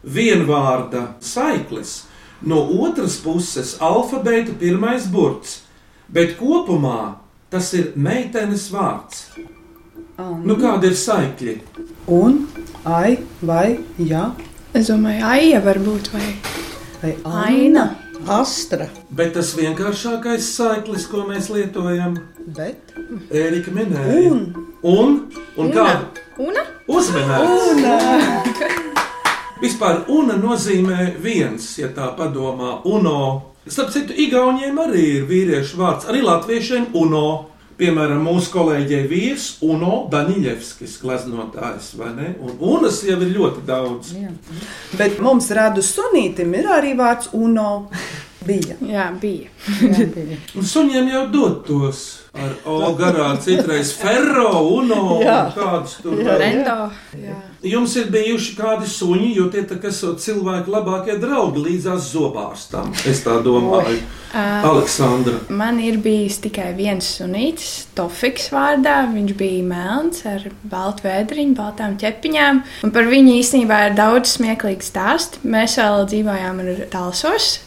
vienvārda 0.03 1.15
saiklis, 1.21 2.07
no 2.42 2.61
otras 2.85 3.18
puses 3.23 3.76
alfabēta 3.80 4.54
pirmais 4.61 5.09
burts, 5.11 5.62
bet 6.09 6.37
kopumā 6.38 7.16
tas 7.50 7.73
ir 7.75 7.92
meitenes 7.97 8.68
vārds. 8.73 9.26
Nu, 10.20 10.54
kāda 10.61 10.90
ir 10.90 10.97
saikļi? 11.00 11.56
Un, 12.12 12.44
ai, 12.85 13.18
vai, 13.40 13.80
jā, 13.99 14.30
Es 14.70 14.87
domāju, 14.87 15.25
aija 15.26 15.59
varbūt 15.64 16.12
vai 16.14 16.26
vai 17.00 17.16
aina. 17.25 17.97
Astra. 18.28 18.87
Bet 19.16 19.32
tas 19.35 19.54
vienkāršākais 19.56 20.44
saiklis, 20.52 21.06
ko 21.09 21.25
mēs 21.25 21.49
lietojam, 21.49 22.18
Bet, 22.56 22.92
Ērika 23.32 23.73
minēja. 23.73 24.28
Un, 24.28 24.42
un, 24.85 25.16
un 25.56 25.73
kā 25.73 25.87
Una? 26.40 26.66
uzmanīts? 26.88 27.80
Vispār 29.61 30.07
una 30.09 30.38
nozīmē 30.40 31.11
viens, 31.21 31.64
ja 31.76 31.90
tā 31.93 32.07
padomā, 32.17 32.79
uno. 32.88 33.52
Starp 33.69 33.90
citu, 33.93 34.14
Igauniem 34.17 34.79
arī 34.81 35.02
ir 35.19 35.26
vīriešu 35.29 35.76
vārds, 35.76 36.07
arī 36.09 36.23
latviešiem 36.25 36.95
uno. 36.97 37.50
Piemēram, 37.81 38.21
mūsu 38.25 38.50
kolēģei 38.52 39.07
vīrs 39.09 39.45
Uno 39.64 40.02
Daniļevskis, 40.12 40.99
glaznotājs, 41.00 41.95
vai 41.97 42.11
ne? 42.12 42.26
Un 42.45 42.59
unas 42.75 42.99
jau 43.05 43.17
ir 43.25 43.31
ļoti 43.33 43.64
daudz. 43.64 44.11
bet 44.99 45.21
mums 45.21 45.49
radu 45.57 45.81
sunītim 45.85 46.52
ir 46.61 46.69
arī 46.69 46.93
vārds 46.99 47.31
uno. 47.33 47.88
Bija. 48.47 48.76
Jā, 48.80 49.11
bija. 49.20 49.50
Jā, 49.82 50.06
bija. 50.14 50.40
Un 50.56 50.66
suņiem 50.66 51.12
jau 51.12 51.26
dod 51.35 51.61
tos 51.66 52.04
ar 52.30 52.52
O 52.70 52.92
garā, 52.94 53.32
citreiz 53.42 53.90
ferro, 53.99 54.62
uno, 54.78 55.18
un 55.18 55.52
kādus 55.54 55.97
tur 56.02 56.20
Jā. 56.23 56.37
Rendo. 56.38 56.76
Jā. 57.18 57.37
Jums 57.66 57.97
ir 58.00 58.06
bijuši 58.14 58.54
kādi 58.56 58.87
suņi, 58.88 59.32
jo 59.37 59.49
tie 59.52 59.64
tā 59.68 59.76
kā 59.82 59.90
esot 59.90 60.23
cilvēku 60.23 60.70
labākie 60.73 61.18
draugi 61.20 61.64
līdzās 61.66 62.06
zobārstam. 62.14 62.94
Es 63.11 63.20
tā 63.26 63.35
domāju. 63.44 63.99
Aleksandra. 64.32 65.40
Man 65.50 65.80
ir 65.82 65.99
bijis 66.00 66.38
tikai 66.44 66.70
viens 66.78 67.09
sunītis, 67.18 67.88
Tofiks 67.99 68.49
vārdā. 68.54 69.02
Viņš 69.11 69.35
bija 69.37 69.64
melns 69.66 70.23
ar 70.30 70.47
baltu 70.70 71.09
vēdriņu, 71.09 71.56
baltām 71.59 71.99
ķepiņām. 72.00 72.62
Un 72.87 72.94
par 72.94 73.11
viņu 73.11 73.35
īstenībā 73.40 73.88
ir 73.88 73.99
daudz 73.99 74.38
smieklīgu 74.38 74.87
stāstu. 74.87 75.42
Mēs 75.50 75.76
vēl 75.82 76.06
dzīvojām 76.14 76.62
ar 76.62 76.87
Talsos. 76.94 77.59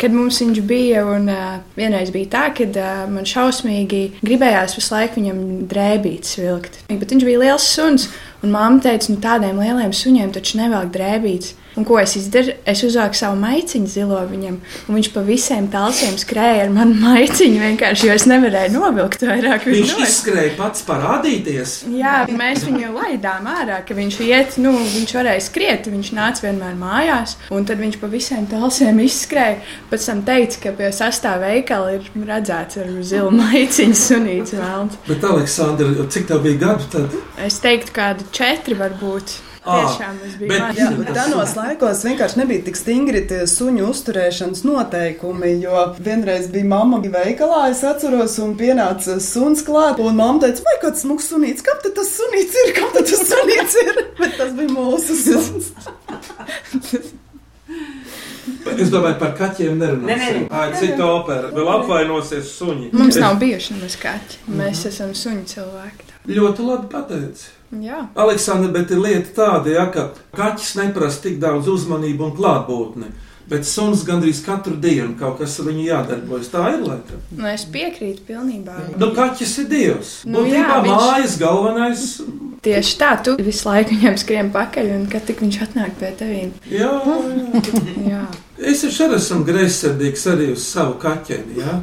Kad 0.00 0.14
mums 0.16 0.40
viņš 0.40 0.60
bija, 0.68 1.04
un 1.04 1.28
uh, 1.28 1.58
vienreiz 1.76 2.12
bija 2.14 2.30
tā, 2.32 2.44
ka 2.56 2.66
uh, 2.70 3.04
man 3.12 3.28
šausmīgi 3.28 4.02
gribējās 4.24 4.78
visu 4.78 4.94
laiku 4.94 5.20
viņam 5.20 5.40
drēbītas 5.70 6.38
vilkt. 6.40 6.80
Bet 6.90 7.12
viņš 7.12 7.26
bija 7.28 7.42
liels 7.44 7.68
suns, 7.74 8.08
un 8.44 8.54
mamma 8.54 8.80
teica, 8.84 9.12
nu 9.12 9.20
tādiem 9.22 9.60
lieliem 9.60 9.92
suņiem 9.96 10.32
taču 10.36 10.60
nevelk 10.62 10.92
drēbītas. 10.96 11.56
Un 11.80 11.86
ko 11.88 11.96
es 11.96 12.12
izdarīju? 12.18 12.58
Es 12.68 12.82
uzvāku 12.84 13.16
savu 13.16 13.38
maiciņu 13.40 13.88
zilo 13.88 14.18
viņam, 14.28 14.58
un 14.84 14.96
viņš 14.98 15.08
pa 15.14 15.22
visiem 15.24 15.68
talsiem 15.72 16.18
skrēja 16.20 16.66
ar 16.66 16.74
manu 16.74 16.98
maiciņu. 17.06 17.56
Vienkārši, 17.62 18.10
jo 18.10 18.16
es 18.18 18.26
nevarēju 18.28 18.74
novilkt 18.74 19.24
vairāk. 19.24 19.64
Viņš 19.70 19.94
nost. 19.94 20.04
izskrēja 20.04 20.52
pats 20.58 20.84
parādīties. 20.84 21.74
Jā, 21.96 22.18
mēs 22.36 22.66
viņu 22.68 22.92
laidām 22.98 23.48
ārā, 23.48 23.80
ka 23.88 23.96
viņš 23.96 24.20
iet, 24.28 24.60
nu, 24.60 24.74
viņš 24.76 25.16
varēja 25.16 25.46
skriet, 25.46 25.88
viņš 25.88 26.12
nāca 26.20 26.44
vienmēr 26.50 26.76
mājās, 26.76 27.38
un 27.48 27.64
tad 27.64 27.80
viņš 27.80 27.96
pa 28.02 28.12
visiem 28.12 28.44
talsiem 28.50 29.00
izskrēja. 29.06 29.62
Pēc 29.88 30.08
tam 30.12 30.20
teica, 30.28 30.60
ka 30.66 30.76
pie 30.76 30.92
sastāvā 30.92 31.54
veikala 31.54 31.96
ir 31.96 32.10
redzēts 32.28 32.82
ar 32.82 32.92
zilu 33.00 33.32
maiciņu 33.40 33.96
sunīts 34.04 34.58
vēlns. 34.60 35.00
Bet, 35.08 35.24
Aleksandra, 35.24 36.10
cik 36.12 36.28
tev 36.28 36.44
bija 36.44 36.60
gadu 36.66 36.92
tad? 36.92 37.16
Es 37.40 37.56
teiktu, 37.64 37.96
kādi 37.96 38.28
četri 38.36 38.76
varbūt. 38.76 39.38
Ā, 39.60 39.74
Tiešām 39.76 40.14
tas 40.22 40.36
bija 40.40 40.68
bet 40.96 41.10
tādos 41.12 41.50
laikos 41.52 41.98
vienkārši 42.06 42.38
nebija 42.40 42.62
tik 42.64 42.78
stingri 42.80 43.20
tie 43.28 43.42
suņu 43.50 43.90
uzturēšanas 43.90 44.62
noteikumi. 44.64 45.50
Jo 45.60 45.82
vienreiz 46.00 46.48
bija 46.52 46.64
mamma 46.70 46.96
bija 47.04 47.26
veikalā, 47.26 47.66
es 47.68 47.82
atceros, 47.84 48.38
un 48.40 48.54
pienāca 48.56 49.18
suns 49.20 49.60
klāt. 49.66 50.00
Un 50.00 50.16
mamma 50.16 50.46
teica, 50.46 50.64
vai 50.64 50.78
kāds 50.86 51.04
smags 51.04 51.28
sunīts, 51.28 51.66
kam 51.66 51.76
tas 51.84 52.08
sunīts 52.16 52.56
ir? 52.62 52.72
Kam 52.78 52.88
tas 52.96 53.12
sunīts 53.34 53.76
ir? 53.84 54.02
Bet 54.22 54.40
tas 54.40 54.56
bija 54.56 54.72
mūsu 54.72 55.18
suns. 55.26 55.74
Es 58.80 58.88
domāju, 58.88 59.18
par 59.20 59.36
kaķiem 59.36 59.76
nerunāsim. 59.76 60.08
Ne, 60.08 60.16
ne, 60.16 60.42
ne. 60.46 60.50
Ai, 60.56 60.72
cita 60.80 61.04
opera. 61.04 61.52
Vēl 61.52 61.68
apvainosies 61.76 62.48
suņi. 62.56 62.90
Mums 62.96 63.20
nav 63.20 63.36
bijuši 63.42 63.76
nemaz 63.76 64.00
kaķi. 64.00 64.40
Mēs 64.56 64.86
esam 64.88 65.12
suņu 65.16 65.44
cilvēki. 65.52 66.08
Ļoti 66.32 66.64
labi 66.64 66.88
pateici. 66.92 67.50
Jā. 67.70 68.08
Aleksandra, 68.18 68.72
bet 68.74 68.90
ir 68.90 68.98
lieta 68.98 69.30
tāda, 69.36 69.70
ja, 69.70 69.86
ka 69.94 70.08
kaķis 70.36 70.72
neprasa 70.80 71.22
tik 71.28 71.38
daudz 71.42 71.68
uzmanību 71.70 72.24
un 72.30 72.32
klātbūtni. 72.38 73.10
Bet 73.50 73.66
suns 73.66 74.04
gandrīz 74.06 74.44
katru 74.46 74.76
dienu 74.78 75.16
kaut 75.18 75.40
kas 75.40 75.56
ar 75.58 75.66
viņu 75.66 75.82
jādarbojas. 75.88 76.50
Tā 76.52 76.68
ir 76.70 76.84
lieta. 76.84 77.16
Nu, 77.34 77.48
es 77.50 77.64
piekrītu 77.66 78.22
pilnībā. 78.28 78.76
Nu, 78.94 79.08
kaķis 79.16 79.54
ir 79.64 79.66
dievs. 79.72 80.12
Nu, 80.24 80.44
Būtībā 80.44 80.76
jā, 80.76 80.82
viņš- 80.84 81.08
mājas 81.08 81.34
galvenais. 81.40 82.04
Tieši 82.62 82.94
tā, 83.00 83.08
tu 83.24 83.34
visu 83.40 83.66
laiku 83.66 83.96
viņam 83.96 84.18
skrien 84.20 84.50
pakaļ, 84.54 84.90
un 84.98 85.06
kad 85.10 85.24
tik 85.26 85.40
viņš 85.40 85.58
atnāk 85.66 85.96
pie 85.98 86.12
tevis. 86.18 86.52
Jā, 86.70 86.92
jā. 87.00 87.82
Jā. 88.10 88.22
Es 88.60 88.84
arī 88.84 89.16
esmu 89.16 89.44
greizsirdīgs 89.48 90.26
arī 90.30 90.50
uz 90.52 90.66
savu 90.68 90.98
kaķeni. 91.00 91.56
Ja? 91.58 91.78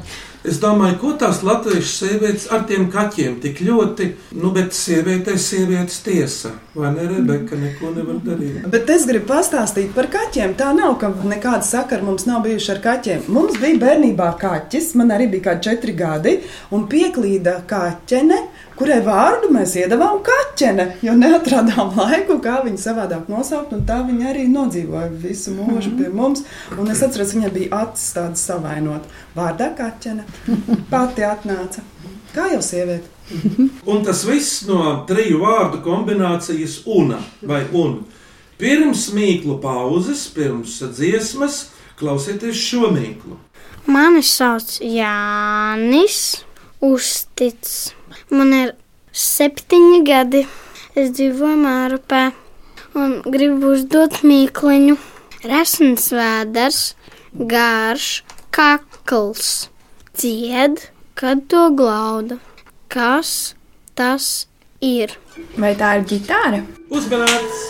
Es 0.48 0.62
domāju, 0.64 0.96
ko 1.02 1.10
tās 1.20 1.42
latviešu 1.44 1.90
sievietes 1.92 2.46
ar 2.56 2.62
tiem 2.70 2.86
kaķiem 2.92 3.34
tik 3.44 3.60
ļoti, 3.68 4.06
nu, 4.40 4.52
bet 4.56 4.76
sievietei 4.76 5.36
sievietes 5.42 6.00
tiesa, 6.06 6.54
vai 6.78 6.94
ne, 6.96 7.08
Rebeka, 7.10 7.58
neko 7.60 7.92
nevar 7.96 8.22
darīt. 8.24 8.62
Bet 8.72 8.88
es 8.94 9.04
gribu 9.10 9.28
pastāstīt 9.34 9.92
par 9.98 10.08
kaķiem. 10.14 10.56
Tā 10.60 10.70
nav, 10.78 10.96
ka 11.02 11.12
nekāda 11.28 11.66
sakara 11.68 12.06
mums 12.08 12.28
nav 12.30 12.46
bijuši 12.46 12.72
ar 12.78 12.80
kaķiem. 12.86 13.28
Mums 13.28 13.60
bija 13.60 13.82
bērnībā 13.82 14.30
kaķis, 14.40 14.94
man 15.00 15.12
arī 15.18 15.28
bija 15.36 15.50
kādi 15.50 15.68
četri 15.68 15.98
gadi, 15.98 16.38
un 16.72 16.88
pieklīda 16.88 17.60
kaķene 17.68 18.40
kurai 18.78 19.00
vārdu 19.06 19.50
mēs 19.54 19.76
iedavām 19.82 20.22
kaķene, 20.26 20.88
jo 21.06 21.16
neatradām 21.18 21.96
laiku, 21.98 22.38
kā 22.44 22.60
viņu 22.66 22.82
savādāk 22.82 23.30
nosaukt. 23.32 23.76
Tā 23.88 24.00
viņa 24.08 24.32
arī 24.32 24.48
nodzīvoja 24.52 25.10
visu 25.24 25.54
mūžu 25.58 25.96
pie 25.98 26.12
mums. 26.14 26.46
Un 26.78 26.92
es 26.94 27.04
atceros, 27.06 27.34
viņa 27.38 27.54
bija 27.56 27.84
acis 27.84 28.14
tāda 28.18 28.40
savainot. 28.40 29.08
Vārdā 29.38 29.72
kaķene 29.78 30.26
pati 30.94 31.26
atnāca. 31.28 31.84
Kā 32.36 32.52
jau 32.54 32.62
sieviete. 32.62 33.10
Un 33.90 34.06
tas 34.08 34.22
viss 34.28 34.62
no 34.68 35.02
triju 35.08 35.42
vārdu 35.42 35.82
kombinācijas 35.84 36.82
una 36.88 37.20
vai 37.42 37.66
un. 37.76 38.00
Pirms 38.58 39.10
mīklu 39.14 39.60
pauzes, 39.62 40.24
pirms 40.34 40.80
dziesmas, 40.96 41.68
klausieties 42.00 42.58
šo 42.58 42.90
mīklu. 42.96 43.38
Mani 43.88 44.24
sauc 44.26 44.80
Jānis 44.82 46.44
Uztic. 46.84 47.70
Man 48.34 48.52
ir 48.52 48.74
septiņi 49.16 50.02
gadi. 50.08 50.44
Es 50.98 51.14
dzīvoju 51.16 51.58
Mārupē 51.62 52.24
un 52.98 53.20
gribu 53.24 53.74
uzdot 53.76 54.24
mīkliņu. 54.28 54.98
Resns 55.48 56.10
vēders, 56.12 56.80
garš, 57.38 58.08
kakls, 58.52 59.70
dzied, 60.18 60.82
kad 61.16 61.46
to 61.52 61.68
glauda. 61.78 62.40
Kas 62.92 63.54
tas 63.96 64.48
ir? 64.84 65.14
Vai 65.56 65.76
tā 65.80 65.98
ir 66.00 66.08
ģitāra? 66.10 66.64
Uzmanīts! 66.90 67.64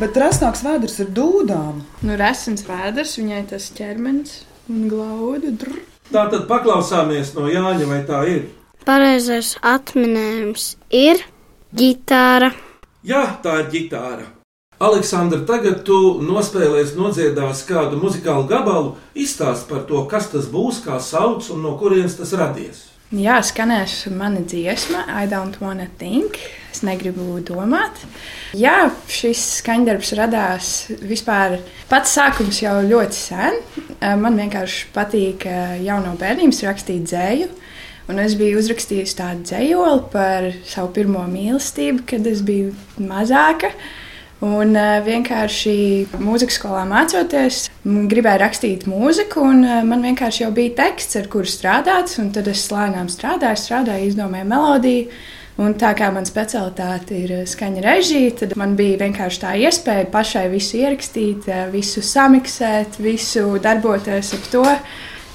Bet 0.00 0.16
rasnāks 0.16 0.64
vēders 0.64 0.98
ir 1.04 1.10
dūdām. 1.16 1.80
Nu, 2.04 2.16
resns 2.20 2.64
vēders, 2.68 3.18
viņai 3.20 3.44
tas 3.52 3.70
ķermenis 3.76 4.42
un 4.72 4.88
glauda. 4.90 5.52
Drr. 5.52 5.89
Tā 6.10 6.24
tad 6.26 6.48
paklausāmies 6.50 7.36
no 7.36 7.46
Jāņa, 7.46 7.86
vai 7.86 8.00
tā 8.02 8.24
ir. 8.26 8.48
Pareizais 8.82 9.52
atminējums 9.62 10.72
ir 10.90 11.22
ģitāra. 11.70 12.50
Jā, 13.06 13.22
tā 13.44 13.60
ir 13.62 13.68
ģitāra. 13.70 14.26
Aleksandra, 14.82 15.44
tagad 15.46 15.84
tu 15.86 16.18
nospēlēsi, 16.24 16.96
nodziedāsi 16.98 17.66
kādu 17.68 18.00
muzikālu 18.02 18.48
gabalu, 18.50 18.96
izstāst 19.14 19.68
par 19.70 19.84
to, 19.86 20.02
kas 20.10 20.32
tas 20.32 20.50
būs, 20.50 20.82
kā 20.82 20.98
sauc 20.98 21.46
un 21.54 21.62
no 21.62 21.76
kurienes 21.78 22.18
tas 22.18 22.34
radies. 22.34 22.89
Jā, 23.10 23.40
skanēs 23.42 24.04
mana 24.14 24.38
dziesma, 24.46 25.00
I 25.10 25.26
don't 25.26 25.56
wanna 25.58 25.88
think. 25.98 26.36
Es 26.70 26.84
negribu 26.86 27.40
domāt. 27.42 27.98
Jā, 28.54 28.92
šis 29.10 29.40
skaņdarbs 29.56 30.12
radās 30.14 30.68
vispār 31.02 31.56
pats 31.90 32.12
sākums 32.14 32.60
jau 32.62 32.76
ļoti 32.86 33.18
sen. 33.18 33.58
Eh, 33.98 34.14
Man 34.14 34.38
vienkārši 34.38 34.92
patīk 34.94 35.42
eh, 35.50 35.80
jau 35.82 35.98
no 36.04 36.14
bērnības 36.20 36.62
rakstīt 36.68 37.10
dzēju. 37.10 37.48
Un 38.10 38.22
es 38.22 38.36
biju 38.38 38.62
uzrakstījis 38.62 39.16
tādu 39.18 39.42
dzējoli 39.42 40.06
par 40.12 40.46
savu 40.70 40.92
pirmo 40.94 41.26
mīlestību, 41.26 42.06
kad 42.06 42.30
es 42.30 42.44
biju 42.46 42.76
mazāka. 43.02 43.72
Un 44.40 44.72
uh, 44.72 45.02
vienkārši 45.04 45.72
mūzikas 46.16 46.56
skolā 46.56 46.86
mācoties, 46.88 47.66
gribēju 47.84 48.40
rakstīt 48.40 48.86
mūziku, 48.88 49.42
un 49.44 49.66
uh, 49.66 49.82
man 49.84 50.00
vienkārši 50.06 50.46
jau 50.46 50.48
bija 50.56 50.78
teksts, 50.78 51.18
ar 51.20 51.28
kuru 51.28 51.50
strādāt. 51.50 52.14
Tad 52.32 52.48
es 52.48 52.62
lēnām 52.72 53.10
strādāju, 53.12 53.60
strādāju, 53.60 54.08
izdomāju 54.08 54.48
melodiju. 54.48 55.10
Un 55.60 55.74
tā 55.76 55.90
kā 55.92 56.08
man 56.08 56.24
specialitāte 56.24 57.18
ir 57.20 57.36
uh, 57.36 57.44
skaņa 57.44 57.84
režija, 57.84 58.32
tad 58.40 58.56
man 58.56 58.72
bija 58.80 59.02
vienkārši 59.02 59.44
tā 59.44 59.52
iespēja 59.60 60.08
pašai 60.08 60.46
visu 60.54 60.80
ierakstīt, 60.80 61.52
visu 61.74 62.00
samiksēt, 62.00 62.96
visu 63.04 63.44
darboties 63.60 64.32
ap 64.38 64.50
to. 64.56 64.66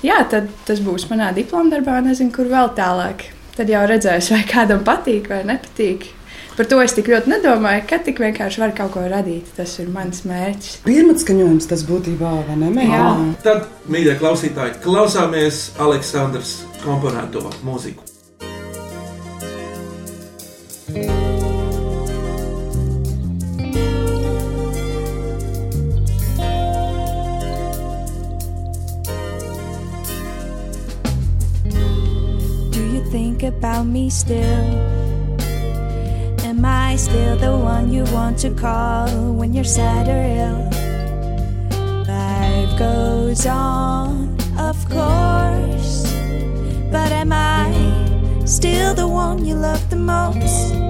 Jā, 0.02 0.24
tad 0.34 0.50
tas 0.66 0.82
būs 0.82 1.12
manā 1.14 1.30
diploma 1.38 1.78
darbā, 1.78 2.02
nezinu, 2.02 2.34
kur 2.34 2.50
vēl 2.50 2.74
tālāk. 2.74 3.30
Tad 3.54 3.70
jau 3.70 3.86
redzēs, 3.86 4.34
vai 4.34 4.42
kādam 4.50 4.82
patīk 4.86 5.30
vai 5.30 5.44
nepatīk. 5.46 6.10
Par 6.56 6.70
to 6.72 6.78
es 6.80 6.94
tik 6.96 7.10
ļoti 7.12 7.28
nedomāju, 7.34 7.82
ka 7.90 7.98
tik 8.00 8.22
vienkārši 8.24 8.62
var 8.62 8.72
kaut 8.78 8.94
ko 8.94 9.02
radīt. 9.12 9.50
Tas 9.58 9.74
ir 9.84 9.90
mans 9.92 10.22
mērķis. 10.24 10.78
Pirmatskaņojums 10.88 11.68
tas 11.68 11.84
būtībā 11.84 12.32
vai 12.48 12.56
ne? 12.62 12.72
Mēģinā? 12.72 13.00
Jā. 13.04 13.10
Tad, 13.44 13.68
mīļie 13.92 14.16
klausītāji, 14.22 14.80
klausāmies 14.86 15.74
Aleksandras 15.84 16.62
komponēto 16.86 17.44
mūziku. 17.68 18.08
Do 32.72 32.82
you 32.96 33.04
think 33.12 33.44
about 33.44 33.84
me 33.92 34.10
still? 34.10 35.05
Am 36.56 36.64
I 36.64 36.96
still 36.96 37.36
the 37.36 37.52
one 37.52 37.92
you 37.92 38.06
want 38.14 38.38
to 38.40 38.50
call 38.50 39.10
when 39.34 39.52
you're 39.52 39.66
sad 39.66 40.08
or 40.08 40.24
ill? 40.40 40.64
Life 42.08 42.80
goes 42.80 43.46
on, 43.46 44.38
of 44.58 44.78
course. 44.88 46.04
But 46.94 47.12
am 47.12 47.34
I 47.34 48.46
still 48.46 48.94
the 48.94 49.06
one 49.06 49.44
you 49.44 49.56
love 49.56 49.90
the 49.90 49.98
most? 49.98 50.85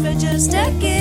For 0.00 0.12
just 0.14 0.52
a 0.52 0.64
kiss, 0.80 0.95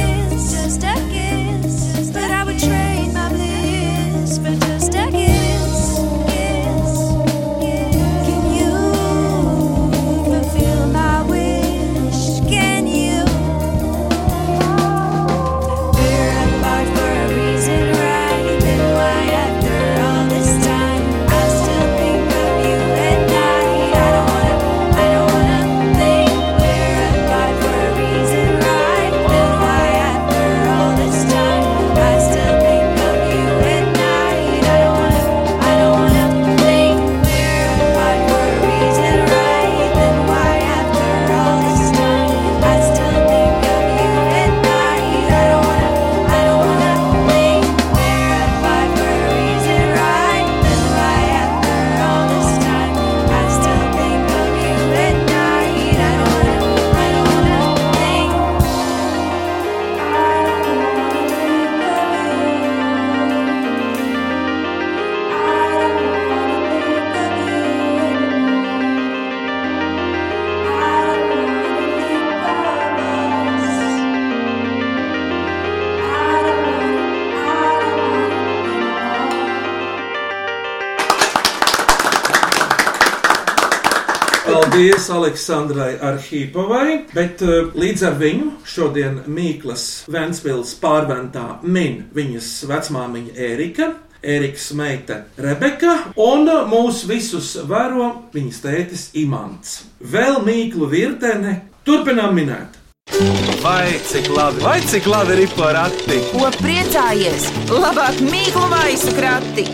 Paldies 84.75 85.05
Aleksandrai 85.07 85.93
Arhīpovai, 86.03 87.05
bet 87.15 87.39
uh, 87.47 87.69
līdz 87.79 88.01
ar 88.09 88.15
viņu 88.19 88.47
šodien 88.67 89.21
Mīklas 89.31 89.85
Ventspils 90.11 90.73
pārventā 90.81 91.61
min 91.63 92.01
viņas 92.11 92.49
vecmāmiņa 92.67 93.37
Ērika. 93.45 93.87
Erikas 94.19 94.65
meita 94.75 95.21
Rebeka 95.39 95.93
un 96.19 96.51
mūs 96.67 97.05
visus 97.07 97.53
vēro 97.69 98.09
viņas 98.33 98.59
tētis 98.65 99.05
Imants. 99.21 99.77
Vēl 100.03 100.41
mīklu 100.43 100.91
virtene 100.91 101.55
turpinām 101.87 102.35
minēt. 102.35 102.75
Vai 103.63 103.95
cik 104.11 104.27
labi, 104.35 104.59
vai 104.65 104.81
cik 104.83 105.07
labi 105.07 105.39
ir 105.45 105.55
porakti? 105.55 106.19
Ko 106.33 106.51
priecājies? 106.59 107.47
Labāk 107.71 108.19
mīklu 108.27 108.67
maisu 108.75 109.15
krati! 109.15 109.69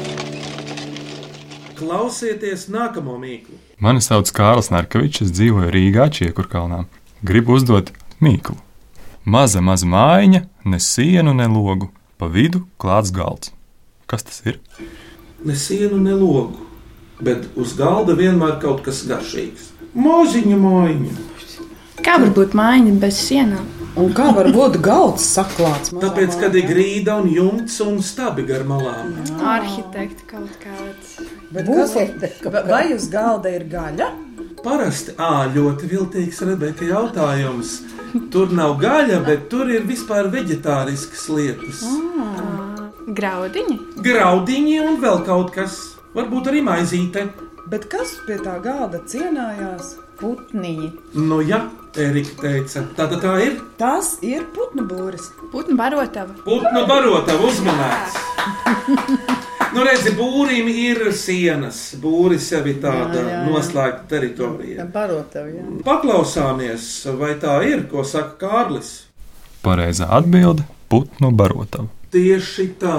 Klausieties 1.82 2.70
nākamo 2.70 3.18
mīklu. 3.18 3.58
Mani 3.82 3.98
sauc 3.98 4.30
Kārlis 4.38 4.68
Narkevičs, 4.70 5.24
es 5.26 5.32
dzīvoju 5.34 5.72
Rīgā, 5.74 6.04
Čiekurkalnā. 6.14 6.84
Gribu 7.26 7.56
uzdot 7.58 7.88
mīklu. 8.22 8.54
Maza, 9.26 9.58
maza 9.66 9.88
mājiņa, 9.90 10.42
ne 10.70 10.78
sienu, 10.78 11.34
ne 11.34 11.48
logu, 11.50 11.90
pa 12.22 12.30
vidu 12.30 12.62
klāts 12.78 13.10
galds. 13.10 13.50
Kas 14.06 14.28
tas 14.28 14.38
ir? 14.46 14.60
Ne 15.42 15.58
sienu, 15.58 15.98
ne 15.98 16.14
logu, 16.14 16.62
bet 17.26 17.50
uz 17.58 17.74
galda 17.80 18.14
vienmēr 18.22 18.60
kaut 18.62 18.86
kas 18.86 19.02
garšīgs. 19.10 19.72
Mūziņa 19.98 20.62
mājiņa. 20.62 21.18
Kā 22.06 22.22
var 22.22 22.38
būt 22.38 22.54
mājiņa 22.62 22.98
bez 23.02 23.18
sienām? 23.26 23.66
Un 24.00 24.14
kā 24.16 24.30
var 24.36 24.48
būt 24.56 24.78
galds 24.84 25.26
saklāts? 25.36 25.92
mazā 25.92 26.06
Tāpēc, 26.08 26.36
kad 26.40 26.56
ir 26.56 26.64
grīda 26.70 27.18
un 27.22 27.28
jumts 27.30 27.76
un 27.84 27.98
stabi 28.06 28.46
gar 28.48 28.64
malām. 28.64 29.10
Arhitekti 29.44 30.24
kaut 30.30 30.54
kāds. 30.64 31.18
Bet 31.52 31.68
kas, 31.68 31.96
va- 32.46 32.64
vai 32.70 32.94
uz 32.96 33.10
galda 33.12 33.52
ir 33.52 33.66
gaļa? 33.68 34.08
Parasti, 34.64 35.12
ā, 35.18 35.50
ļoti 35.54 35.90
viltīgs 35.92 36.40
Rebeka 36.48 36.88
jautājums. 36.88 37.82
Tur 38.32 38.48
nav 38.56 38.78
gaļa, 38.80 39.26
bet 39.26 39.50
tur 39.50 39.68
ir 39.70 39.82
vispār 39.88 40.30
vegetāriskas 40.32 41.28
lietas. 41.30 41.84
Graudiņi? 43.12 43.78
Graudiņi 44.06 44.80
un 44.88 45.02
vēl 45.02 45.26
kaut 45.26 45.52
kas. 45.56 45.78
Varbūt 46.16 46.48
arī 46.52 46.62
maizīte. 46.64 47.28
Bet 47.72 47.86
kas 47.92 48.10
pie 48.28 48.36
tā 48.44 48.58
galda 48.64 49.00
cienājās? 49.08 49.94
Putniņi. 50.20 50.90
Nu, 51.18 51.38
jā, 51.42 51.62
Erika 51.98 52.36
teica, 52.44 52.84
tāda 52.98 53.18
tā 53.24 53.32
ir. 53.46 53.56
Tas 53.80 54.18
ir 54.26 54.44
putnu 54.54 54.84
būris. 54.90 55.30
Putnu 55.54 55.78
barotava. 55.80 56.36
Putnu 56.46 56.84
barota 56.90 57.38
uzmanēts. 57.42 58.20
Nu, 59.72 59.86
redzi, 59.88 60.12
būrim 60.20 60.68
ir 60.68 61.00
sienas. 61.16 61.80
Būris 62.04 62.50
jau 62.52 62.60
ir 62.68 62.82
tāda 62.84 63.16
Jā, 63.16 63.24
jā, 63.24 63.34
jā. 63.38 63.42
noslēgta 63.48 64.04
teritorija. 64.12 64.86
Barotavi, 64.92 65.56
jā. 65.56 65.66
Paklausāmies, 65.88 66.90
vai 67.16 67.34
tā 67.40 67.56
ir, 67.70 67.86
ko 67.92 68.04
saka 68.04 68.36
Kārlis. 68.42 68.92
Pareizā 69.64 70.10
atbilde- 70.20 70.68
putnu 70.92 71.32
barotava. 71.32 71.88
Tieši 72.12 72.68
tā. 72.84 72.98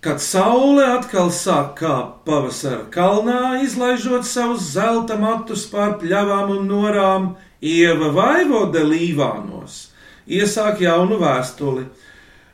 Kad 0.00 0.22
saule 0.24 0.86
atkal 0.94 1.28
sāk 1.28 1.74
kāpt 1.82 2.22
pavasara 2.24 2.86
kalnā, 2.92 3.60
izlaižot 3.60 4.24
savus 4.24 4.70
zelta 4.72 5.18
matus 5.20 5.66
pār 5.68 5.98
pļavām 6.00 6.54
un 6.54 6.68
norām, 6.70 7.26
Ieva 7.60 8.08
Vaivode 8.16 8.80
Līvānos 8.80 9.90
iesāk 10.30 10.80
jaunu 10.84 11.18
vēstuli. 11.20 11.84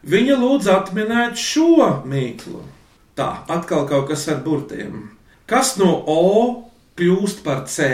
Viņa 0.07 0.39
lūdz 0.41 0.71
atminēt 0.73 1.39
šo 1.39 2.03
mīklu. 2.07 2.63
Tā, 3.17 3.29
atkal 3.47 3.87
kaut 3.89 4.09
kas 4.11 4.27
ar 4.33 4.43
burtiem. 4.45 5.13
Kas 5.47 5.77
no 5.81 5.93
O 6.11 6.25
kļūst 6.99 7.45
par 7.47 7.65
C? 7.71 7.87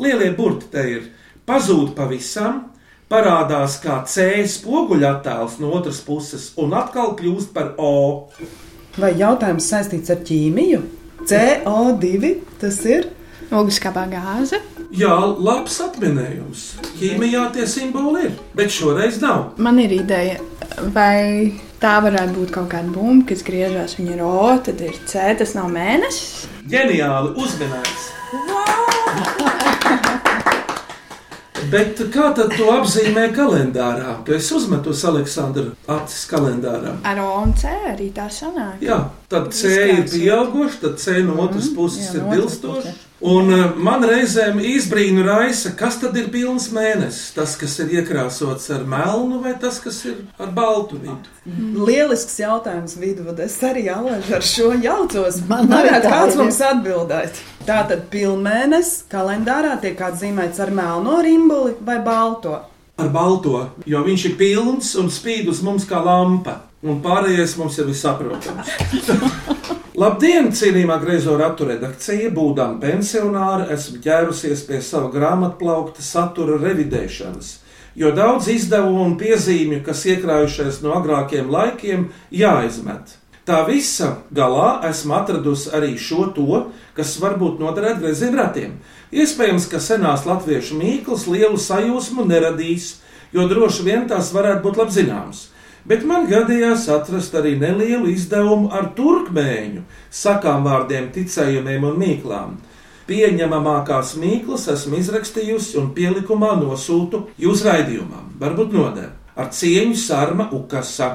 Lielie 0.00 0.32
burti 0.34 0.70
te 0.72 0.84
ir. 0.96 1.06
Pazūd 1.46 1.94
pavisam, 1.94 2.64
parādās 3.10 3.78
kā 3.82 4.00
C 4.10 4.42
spoguļa 4.50 5.14
attēls 5.16 5.58
no 5.62 5.72
otras 5.78 6.02
puses, 6.06 6.50
un 6.58 6.74
atkal 6.78 7.14
kļūst 7.18 7.54
par 7.54 7.74
O. 7.78 8.20
Vai 8.98 9.12
jautājums 9.18 9.68
saistīts 9.70 10.10
ar 10.10 10.18
ķīmiju? 10.26 10.82
CO2 11.28 12.34
tas 12.60 12.78
ir. 12.88 13.10
Ogliskāpā 13.50 14.04
gāze. 14.10 14.60
Jā, 14.94 15.14
labs 15.38 15.76
atminējums. 15.82 16.62
Ķīmijā 16.98 17.44
tie 17.54 17.66
simboli 17.70 18.28
ir, 18.28 18.36
bet 18.58 18.74
šoreiz 18.74 19.20
nav. 19.22 19.52
Man 19.62 19.78
ir 19.82 19.94
ideja, 20.00 20.38
vai 20.94 21.52
tā 21.82 21.96
varētu 22.02 22.36
būt 22.36 22.54
kaut 22.54 22.70
kāda 22.72 22.90
bumba, 22.94 23.28
kas 23.30 23.44
griežas. 23.46 23.96
Viņa 23.98 24.16
ir 24.16 24.24
O, 24.26 24.48
tad 24.66 24.82
ir 24.82 24.98
C, 25.06 25.22
tas 25.38 25.54
nav 25.58 25.70
mēnesis. 25.74 26.48
Ģeniāli 26.70 27.34
uzmanīts. 27.38 28.10
Bet 31.70 32.00
kā 32.10 32.30
tad 32.34 32.54
to 32.56 32.70
apzīmē 32.74 33.28
kalendārā? 33.34 34.16
Tu 34.26 34.34
esi 34.34 34.54
uzmetus 34.58 35.04
Aleksandra 35.06 35.68
acis 35.94 36.24
kalendārā. 36.30 36.96
Ar 37.06 37.20
O 37.22 37.28
un 37.42 37.52
C 37.58 37.70
arī 37.92 38.08
tā 38.16 38.26
sanāk. 38.32 38.80
Jā, 38.82 38.98
tad 39.30 39.52
C 39.54 39.70
ir 39.92 40.02
pieauguši, 40.10 40.80
tad 40.82 40.98
C 41.02 41.20
no 41.26 41.38
otras 41.44 41.70
puses 41.76 42.08
jā, 42.08 42.18
ir 42.18 42.26
bilstoši. 42.32 42.96
Un 43.20 43.50
uh, 43.52 43.74
man 43.76 44.00
reizēm 44.08 44.62
izbrīnu 44.64 45.20
raisa, 45.26 45.74
kas 45.76 45.98
tad 46.00 46.14
ir 46.16 46.30
pilns 46.32 46.70
mēnesis. 46.72 47.34
Tas, 47.36 47.52
kas 47.60 47.74
ir 47.84 47.92
iekrāsots 47.98 48.70
ar 48.72 48.86
melnu, 48.88 49.42
vai 49.44 49.52
tas, 49.60 49.76
kas 49.84 49.98
ir 50.08 50.22
ar 50.40 50.48
baltu 50.56 50.96
vidu. 51.02 51.28
Lielisks 51.84 52.38
jautājums 52.40 52.96
viduvadē. 52.96 53.44
Es 53.44 53.58
arī 53.66 53.84
Alež, 53.92 54.32
ar 54.38 54.46
šo 54.46 54.72
jaucos. 54.80 55.42
Man 55.50 55.68
tā 55.68 56.00
kāds 56.06 56.40
mums 56.40 56.62
atbildēt. 56.64 57.44
Tātad 57.68 58.08
pilnmēnesis 58.12 59.04
kalendārā 59.12 59.76
tiek 59.84 60.00
atzīmēts 60.00 60.64
ar 60.64 60.72
melno 60.72 61.20
rimbuli 61.20 61.76
vai 61.84 62.00
balto. 62.04 62.56
Ar 63.00 63.12
balto, 63.12 63.66
jo 63.88 64.00
viņš 64.04 64.28
ir 64.30 64.36
pilns 64.40 64.94
un 65.00 65.12
spīd 65.12 65.48
uz 65.52 65.60
mums 65.64 65.84
kā 65.88 66.00
lampa. 66.04 66.62
Un 66.80 67.02
pārējais 67.04 67.58
mums 67.60 67.76
jau 67.76 67.84
ir 67.92 67.96
saprotams. 68.00 69.58
Labdien, 70.00 70.46
cienījamā 70.56 70.94
griezo 71.02 71.34
ratu 71.36 71.66
redakcija, 71.68 72.30
būdama 72.32 72.78
pensionāra, 72.80 73.66
esmu 73.74 73.98
ķērusies 74.00 74.62
pie 74.64 74.78
sava 74.80 75.10
grāmatplaukta 75.12 76.00
satura 76.00 76.54
revidēšanas, 76.62 77.50
jo 78.00 78.12
daudz 78.16 78.48
izdevumu 78.48 79.02
un 79.04 79.18
piezīmju, 79.20 79.82
kas 79.84 80.06
iekrājušies 80.08 80.78
no 80.86 80.94
agrākiem 80.96 81.52
laikiem, 81.52 82.06
jāizmet. 82.32 83.12
Tā 83.44 83.60
visa 83.68 84.14
galā 84.32 84.70
esmu 84.88 85.18
atradusi 85.18 85.68
arī 85.76 85.92
šo 86.00 86.30
to, 86.32 86.62
kas 86.96 87.18
varbūt 87.20 87.60
noderēt 87.60 88.00
grieziem 88.00 88.40
ratiem. 88.40 88.78
Iespējams, 89.12 89.68
ka 89.68 89.84
senās 89.84 90.24
latviešu 90.24 90.80
mīklas 90.80 91.28
lielu 91.28 91.60
sajūsmu 91.60 92.24
neradīs, 92.30 92.94
jo 93.36 93.44
droši 93.52 93.84
vien 93.84 94.08
tās 94.08 94.32
varētu 94.32 94.64
būt 94.64 94.80
labi 94.80 95.02
zināmas. 95.02 95.49
Bet 95.88 96.04
man 96.04 96.26
gadījās 96.28 96.88
atrast 96.92 97.34
arī 97.38 97.54
nelielu 97.60 98.10
izdevumu 98.12 98.68
ar 98.76 98.90
turkmēņu, 98.96 99.84
sakām 100.12 100.66
vārdiem, 100.66 101.08
ticējumiem 101.14 101.86
un 101.88 101.96
mīklām. 102.00 102.58
Pieņemamākās 103.08 104.12
mīklas 104.20 104.68
esmu 104.70 105.00
izrakstījusi 105.00 105.80
un 105.80 105.88
pielikumā 105.96 106.52
nosūtu 106.60 107.24
jūsu 107.42 107.66
raidījumam, 107.66 108.36
varbūt 108.38 108.76
noder 108.76 109.08
ar 109.40 109.50
cieņu 109.54 109.96
Sārma 109.98 110.50
Ukasa. 110.54 111.10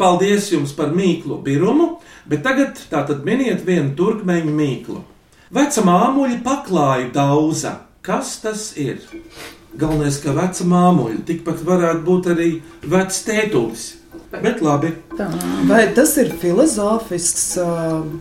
Paldies 0.00 0.48
jums 0.52 0.72
par 0.72 0.94
mīklu 0.96 1.38
birumu, 1.44 1.98
bet 2.28 2.42
tagad 2.44 2.80
tātad 2.90 3.22
miniet 3.24 3.62
vienu 3.66 3.92
turkmeņu 3.96 4.52
mīklu. 4.56 5.00
Veca 5.52 5.84
māmuļa 5.84 6.40
paklāju 6.44 7.10
dauza. 7.14 7.74
Kas 8.00 8.38
tas 8.40 8.70
ir? 8.80 9.02
Galvenais, 9.76 10.16
ka 10.22 10.32
veca 10.34 10.64
māmuļa 10.66 11.24
tikpat 11.28 11.60
varētu 11.66 12.04
būt 12.06 12.30
arī 12.32 12.50
vecs 12.80 13.20
tētulis. 13.26 13.86
Bet 14.30 14.60
labi, 14.62 14.92
Vai 15.66 15.88
tas 15.94 16.12
ir 16.22 16.28
filozofisks, 16.38 17.56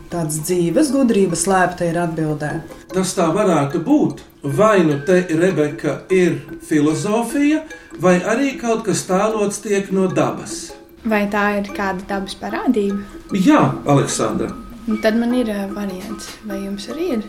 tāds 0.09 0.39
dzīves 0.47 0.89
gudrības 0.95 1.43
slēpta 1.45 1.85
ir 1.91 1.99
atbildē? 2.01 2.49
tas 2.93 3.13
tā 3.13 3.27
varētu 3.33 3.83
būt. 3.85 4.23
Vai 4.43 4.79
nu 4.87 4.95
te 5.05 5.19
Rebeka 5.29 5.99
ir 6.09 6.39
filozofija, 6.65 7.61
vai 7.99 8.15
arī 8.23 8.55
kaut 8.57 8.85
kas 8.87 9.03
tēlots 9.05 9.61
tiek 9.61 9.91
no 9.91 10.07
dabas. 10.07 10.71
Vai 11.05 11.27
tā 11.31 11.59
ir 11.59 11.69
kāda 11.75 12.01
dabas 12.07 12.35
parādība? 12.39 13.03
Jā, 13.33 13.61
Aleksandra, 13.85 14.49
Un 14.89 14.97
tad 15.03 15.15
man 15.21 15.33
ir 15.37 15.45
variants, 15.75 16.31
vai 16.49 16.63
jums 16.63 16.87
arī 16.89 17.11
ir? 17.19 17.25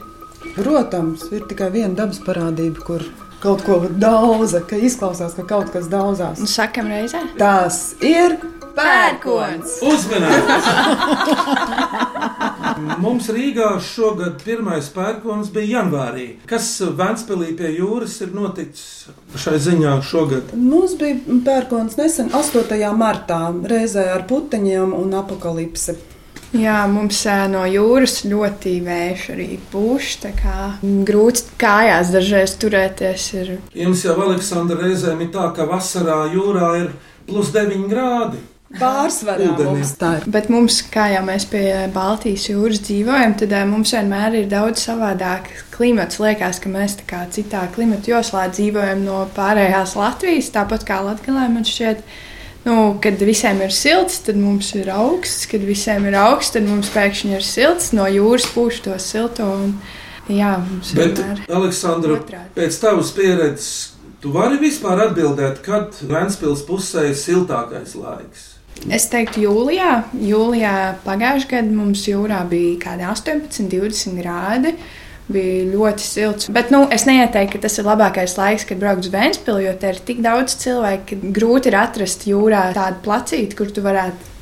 Protams, 0.56 1.26
ir 1.36 1.42
tikai 1.50 1.68
viena 1.74 1.92
dabas 1.98 2.20
parādība, 2.24 2.80
kur 2.86 3.02
kaut 3.42 3.60
ko 3.66 3.76
daudza, 4.00 4.62
ka 4.64 4.78
izklausās, 4.80 5.34
ka 5.36 5.44
kaut 5.44 5.68
kas 5.74 5.90
daudzās. 5.92 6.40
Un 6.40 6.48
sakam 6.48 6.88
reizē? 6.88 7.20
Tas 7.36 7.94
ir 8.00 8.38
Pērkons! 8.76 9.78
uzmanīgs! 9.86 10.70
Mums 13.00 13.28
Rīgā 13.32 13.74
šogad 13.84 14.42
pirmais 14.44 14.88
pērkons 14.94 15.50
bija 15.54 15.80
janvārī. 15.80 16.26
Kas 16.48 16.68
Vēnspēlī 16.80 17.52
pie 17.58 17.72
jūras 17.76 18.16
ir 18.24 18.32
noticis 18.36 19.10
šai 19.40 19.58
ziņā 19.60 19.96
šogad? 20.06 20.54
Mums 20.56 20.96
bija 21.00 21.40
pērkons 21.46 21.98
nesen, 22.00 22.30
8. 22.36 22.78
martā, 22.96 23.42
reizē 23.72 24.10
ar 24.14 24.24
puteņiem 24.30 24.94
un 24.96 25.18
apakalipsi. 25.20 25.98
Jā, 26.50 26.80
mums 26.90 27.20
no 27.52 27.62
jūras 27.70 28.24
ļoti 28.26 28.72
vējš 28.82 29.26
arī 29.36 29.50
pūš. 29.70 30.16
Grūti 31.06 31.44
kājās 31.60 32.10
dažreiz 32.10 32.56
turēties. 32.58 33.26
Ir. 33.38 33.52
Jums 33.84 34.02
jau, 34.02 34.16
Aleksandra, 34.24 34.80
reizēm 34.82 35.22
ir 35.22 35.30
tā, 35.34 35.46
ka 35.54 35.68
vasarā 35.70 36.24
jūrā 36.34 36.72
ir 36.80 36.90
plus 37.28 37.52
9 37.54 37.86
grādi. 37.92 38.42
Pārsvarā 38.78 39.48
mums 39.58 39.96
tā 39.98 40.12
ir. 40.20 40.26
Bet 40.30 40.46
mums, 40.52 40.76
kā 40.94 41.08
jau 41.10 41.24
mēs 41.26 41.42
pie 41.50 41.64
Baltijas 41.90 42.44
jūras 42.52 42.78
dzīvojam, 42.86 43.32
tad 43.40 43.54
ā, 43.56 43.64
mums 43.66 43.90
vienmēr 43.96 44.36
ir 44.38 44.50
daudz 44.50 44.84
savādāk 44.86 45.48
klimats. 45.74 46.20
Liekas, 46.22 46.60
ka 46.62 46.70
mēs 46.70 46.94
tā 47.00 47.06
kā 47.08 47.24
citā 47.34 47.64
klimata 47.74 48.12
joslā 48.12 48.44
dzīvojam 48.52 49.02
no 49.02 49.24
pārējās 49.34 49.96
Latvijas, 49.98 50.52
tāpat 50.54 50.86
kā 50.86 51.00
Latvijā 51.02 51.48
man 51.50 51.66
šķiet. 51.66 52.04
Nu, 52.62 52.76
kad 53.02 53.18
visiem 53.24 53.58
ir 53.64 53.72
silts, 53.74 54.20
tad 54.26 54.38
mums 54.38 54.70
ir 54.78 54.92
augsts. 54.94 55.48
Kad 55.50 55.64
visiem 55.66 56.06
ir 56.06 56.18
augsts, 56.20 56.54
tad 56.54 56.68
mums 56.68 56.92
pēkšņi 56.94 57.34
ir 57.40 57.46
silts. 57.46 57.90
No 57.96 58.06
jūras 58.06 58.46
pūš 58.54 58.82
to 58.86 58.98
silto. 59.02 59.48
Un, 59.64 59.74
jā, 60.28 60.52
mums 60.62 60.92
Bet, 60.94 61.18
vienmēr 61.18 61.42
Aleksandra, 61.58 62.20
otrādi. 62.20 62.54
pēc 62.54 62.78
tavas 62.84 63.10
pieredzes, 63.16 63.72
tu 64.22 64.30
vari 64.36 64.60
vispār 64.62 65.08
atbildēt, 65.08 65.58
kad 65.66 65.98
Vēnspils 66.06 66.62
pusē 66.68 67.08
ir 67.10 67.18
siltākais 67.18 67.96
laiks? 67.98 68.49
Es 68.88 69.10
teiktu, 69.12 69.42
jūlijā, 69.44 69.90
jūlijā 70.24 70.74
pagājušajā 71.04 71.50
gadā 71.50 71.76
mums 71.76 72.06
jūrā 72.08 72.40
bija 72.48 72.78
kaut 72.80 72.86
kādi 72.86 73.06
18, 73.10 73.68
20 73.72 74.16
grādi. 74.20 74.74
Bija 75.30 75.66
ļoti 75.70 76.02
silts. 76.02 76.48
Bet 76.50 76.72
nu, 76.74 76.80
es 76.90 77.04
neieteiktu, 77.06 77.54
ka 77.54 77.66
tas 77.68 77.76
ir 77.78 77.86
labākais 77.86 78.32
laiks, 78.34 78.64
kad 78.66 78.80
braukt 78.80 79.04
uz 79.04 79.12
Vēnspili, 79.12 79.66
jo 79.68 79.74
te 79.78 79.92
ir 79.92 80.00
tik 80.08 80.24
daudz 80.24 80.56
cilvēku, 80.58 81.04
ka 81.12 81.34
grūti 81.36 81.70
ir 81.70 81.76
atrast 81.78 82.26
jūrā 82.26 82.64
tādu 82.74 82.98
placīti, 83.04 83.58
kur 83.58 83.70
tu 83.70 83.84
varētu 83.84 84.32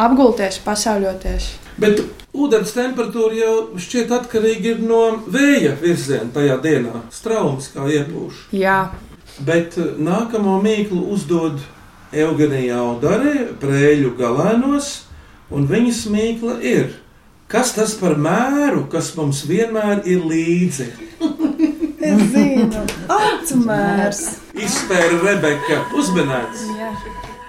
apgulties, 0.00 0.56
pasauļoties. 0.64 1.50
Bet 1.82 2.00
ūdens 2.32 2.72
temperatūra 2.72 3.36
jau 3.42 3.52
šķiet 3.82 4.14
atkarīga 4.22 4.78
no 4.80 5.02
vēja 5.28 5.74
virziena 5.82 6.32
tajā 6.32 6.56
dienā. 6.64 7.02
Straums 7.12 7.68
kā 7.74 7.84
iepūš. 7.98 8.46
Jā, 8.56 8.86
Bet 9.38 9.76
eh, 9.78 9.92
nākamo 10.02 10.58
mīklu 10.62 11.04
uzdod 11.14 11.60
Eugenija 12.12 12.78
Audare, 12.82 13.50
prēļu 13.60 14.14
galēnos, 14.18 14.88
un 15.52 15.68
viņas 15.68 16.02
mīkla 16.12 16.58
ir. 16.64 16.96
Kas 17.48 17.72
tas 17.76 17.94
par 17.96 18.18
mēru, 18.20 18.86
kas 18.92 19.14
mums 19.16 19.44
vienmēr 19.48 20.04
ir 20.08 20.24
līdzi? 20.28 20.90
Es 22.08 22.20
zinu, 22.30 22.82
acu 23.10 23.56
mērs. 23.66 24.20
Izspēra 24.54 25.18
Rebeka, 25.18 25.80
uzmanīts. 25.98 26.62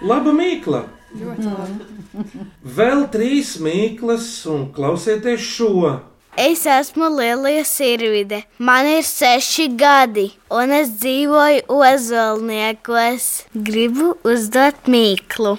Laba 0.01 0.33
mīkla! 0.35 0.81
ļoti 1.17 1.47
labi. 1.47 2.45
Vēl 2.75 3.05
trīs 3.13 3.55
mīklas, 3.63 4.27
un 4.49 4.69
klausieties 4.75 5.45
šo. 5.45 5.99
Es 6.39 6.61
esmu 6.65 7.09
Lielija 7.17 7.63
Sirvide. 7.67 8.41
Man 8.63 8.87
ir 8.87 9.03
seši 9.03 9.65
gadi, 9.75 10.29
un 10.55 10.71
es 10.71 10.93
dzīvoju 11.01 11.65
Ozolniekos. 11.67 13.25
Gribu 13.67 14.13
uzdot 14.23 14.87
mīklu. 14.87 15.57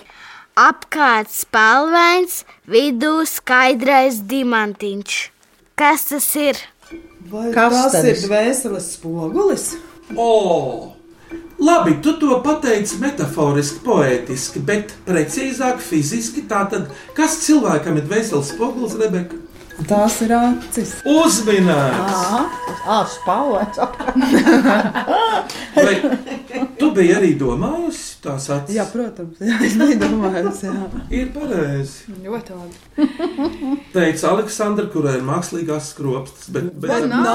Apkārt 0.61 1.29
spēlvains, 1.35 2.39
vidū 2.69 3.13
skaidrais 3.29 4.23
diamantiņš. 4.31 5.19
Kas 5.81 6.07
tas 6.11 6.31
ir? 6.37 6.57
Vai 7.31 7.51
Kas 7.55 7.77
tas 7.77 7.93
tad 7.99 8.09
ir 8.09 8.17
es- 8.17 8.25
dvēseles 8.27 8.89
spogulis? 8.97 9.67
O! 10.17 10.97
Labi, 11.61 11.99
tu 12.03 12.15
to 12.19 12.41
pateici 12.43 12.97
metaforiski, 12.99 13.83
poētiski, 13.85 14.63
bet 14.65 14.95
precīzāk 15.07 15.79
fiziski. 15.85 16.47
Tātad, 16.49 16.89
kas 17.15 17.37
cilvēkam 17.45 18.01
ir 18.01 18.09
dvēseles 18.09 18.55
spogulis, 18.55 18.97
Rebeka? 18.97 19.37
Tās 19.89 20.21
ir 20.25 20.33
acis. 20.37 20.91
Ah, 22.91 23.07
spālēts. 23.09 23.79
Vai 25.77 25.95
tu 26.81 26.91
biji 26.97 27.15
arī 27.17 27.31
domājusi 27.41 28.21
tās 28.25 28.49
acis? 28.53 28.75
Jā, 28.77 28.85
protams, 28.93 29.41
jā, 29.45 29.57
es 29.67 29.77
biju 29.81 29.99
domājusi. 30.03 30.67
Jā. 30.69 30.73
Ir 31.21 31.27
pareizi. 31.35 32.17
Ļoti 32.25 32.51
labi. 32.59 32.77
Teica 33.95 34.33
Aleksandra, 34.35 34.87
kurai 34.93 35.15
ir 35.19 35.25
mākslīgās 35.29 35.93
skropstas, 35.95 36.49
bet, 36.55 36.73
bet 36.81 37.07
Nav! 37.11 37.31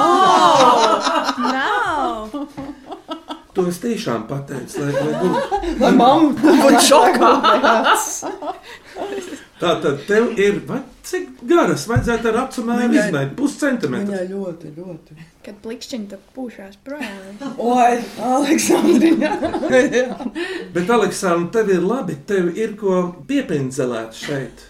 to 3.55 3.63
es 3.71 3.77
tiešām 3.79 4.25
pateicu, 4.27 4.81
lai, 4.83 4.91
lai 4.97 5.13
būtu. 5.21 5.61
Vai 5.79 5.93
mamma 5.95 6.29
būtu 6.41 6.81
šokā? 6.89 7.29
Tā 9.61 9.71
tad 9.85 10.03
tev 10.09 10.35
ir, 10.35 10.59
vai 10.67 10.81
cik 11.05 11.29
garas 11.47 11.85
vajadzētu 11.89 12.29
ar 12.31 12.37
Viņai- 12.89 13.05
izmēt? 13.07 13.33
Puscentimetru. 13.37 14.11
Viņai 14.13 14.27
ļoti, 14.31 14.71
ļoti. 14.77 15.17
Kad 15.45 15.59
plikšķiņi 15.61 16.07
tad 16.09 16.21
pūšās 16.35 16.77
projām. 16.85 17.55
Oi, 17.61 17.99
Aleksandrija! 18.25 19.31
Bet, 20.75 20.89
Aleksandra, 20.89 21.51
tev 21.59 21.69
ir 21.75 21.83
labi, 21.85 22.15
tev 22.27 22.49
ir 22.57 22.73
ko 22.79 23.03
piepindzelēt 23.29 24.17
šeit. 24.17 24.65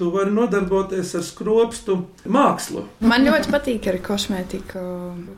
Tu 0.00 0.08
vari 0.10 0.32
nodarboties 0.34 1.14
ar 1.18 1.22
skropstu 1.26 1.98
mākslu. 2.26 2.86
Man 3.04 3.26
ļoti 3.28 3.52
patīk 3.52 3.86
ar 3.92 4.00
kosmētiku 4.04 4.82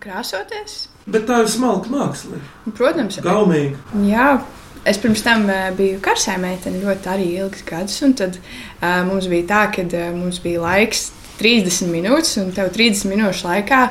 krāsoties. 0.03 0.87
Bet 1.07 1.27
tā 1.29 1.41
ir 1.43 1.51
smalka 1.51 1.91
māksla. 1.93 2.39
Protams, 2.79 3.19
Gaumīga. 3.25 3.81
Jā, 4.07 4.29
es 4.85 4.99
pirms 4.99 5.23
tam 5.25 5.49
eh, 5.51 5.71
biju 5.77 6.01
karsē 6.03 6.37
meitene 6.43 6.83
ļoti 6.83 7.11
arī 7.13 7.29
ilgus 7.39 7.65
gadus. 7.67 8.01
un 8.03 8.15
Tad 8.19 8.39
uh, 8.39 9.03
mums 9.09 9.29
bija 9.31 9.49
tā, 9.49 9.63
ka 9.75 9.85
uh, 9.87 10.11
mums 10.17 10.41
bija 10.43 10.63
laiks 10.63 11.11
30 11.41 11.91
minūtes, 11.91 12.37
un 12.43 12.53
tev 12.55 12.71
30 12.75 13.09
minūšu 13.11 13.49
laikā 13.49 13.83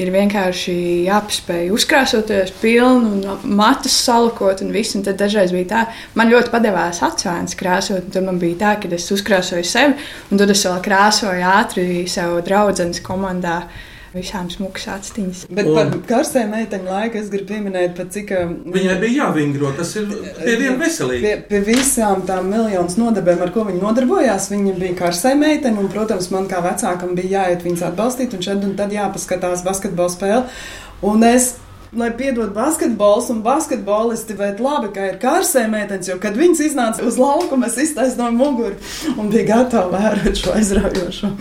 ir 0.00 0.08
vienkārši 0.12 0.74
jāpaspēj 1.04 1.68
uzkrāsoties 1.74 2.52
pilnu 2.62 3.10
un 3.12 3.54
matus 3.58 3.94
salakot 4.06 4.62
un 4.64 4.72
visu. 4.72 4.98
Un 4.98 5.06
tad 5.06 5.20
dažreiz 5.20 5.52
bija 5.54 5.68
tā, 5.72 5.84
man 6.18 6.32
ļoti 6.32 6.52
padevās 6.52 7.02
atsvērns 7.04 7.56
krāsot, 7.58 8.06
un 8.06 8.14
tad 8.14 8.28
man 8.28 8.40
bija 8.42 8.60
tā, 8.64 8.74
ka 8.82 8.92
es 8.96 9.10
uzkrāsoju 9.12 9.66
sevi, 9.68 9.96
un 10.30 10.40
tad 10.40 10.52
es 10.52 10.64
vēl 10.68 10.84
krāsoju 10.84 11.48
ātri 11.52 12.04
sev 12.10 12.38
draudzenes 12.46 13.02
komandā. 13.04 13.62
Visām 14.12 14.50
smukas 14.52 14.84
atstiņas. 14.92 15.46
Bet 15.56 15.68
par 15.72 15.88
karsēm 16.10 16.50
meiteņu 16.52 16.90
laiku 16.90 17.16
es 17.16 17.30
gribu 17.32 17.48
pieminēt, 17.54 17.94
pat 17.96 18.10
cik. 18.12 18.34
um, 18.36 18.50
Viņai 18.74 18.96
bija 19.00 19.22
jāvingro, 19.22 19.70
tas 19.78 19.94
ir 19.96 20.10
pie 20.36 20.56
viena 20.60 20.76
veselīga. 20.82 21.22
Pie, 21.22 21.32
pie 21.48 21.62
visām 21.70 22.26
tām 22.28 22.50
miljonus 22.52 22.98
nodarbēm, 23.00 23.40
ar 23.46 23.54
ko 23.54 23.64
viņi 23.70 23.80
nodarbojās, 23.80 24.50
viņa 24.52 24.76
bija 24.76 24.98
karsē 25.00 25.32
meitene. 25.40 25.80
Un, 25.80 25.88
protams, 25.92 26.28
man 26.34 26.50
kā 26.50 26.60
vecākam 26.64 27.16
bija 27.16 27.46
jāiet 27.46 27.64
viņas 27.64 27.86
atbalstīt, 27.88 28.36
un 28.36 28.44
šeit 28.44 28.68
un 28.68 28.76
tad 28.76 28.92
jāpaskatās 28.92 29.64
basketbola 29.64 30.12
spēle. 30.12 30.44
Un 31.08 31.24
es, 31.26 31.54
lai 31.96 32.08
piedod 32.16 32.54
basketbols 32.54 33.28
un 33.30 33.42
basketbolisti, 33.44 34.34
bet 34.38 34.60
labi, 34.64 34.88
ka 34.94 35.10
ir 35.10 35.18
karsē 35.20 35.66
meitenes, 35.68 36.08
jo 36.08 36.16
kad 36.22 36.36
viņas 36.38 36.62
iznāca 36.70 37.04
uz 37.04 37.18
laukumu, 37.20 37.68
es 37.68 37.76
iztaisnoju 37.84 38.32
no 38.32 38.44
muguru 38.44 38.76
un 39.18 39.28
biju 39.32 39.44
gatava 39.50 39.98
vērot 39.98 40.38
šo 40.40 40.54
aizraujošo 40.56 41.32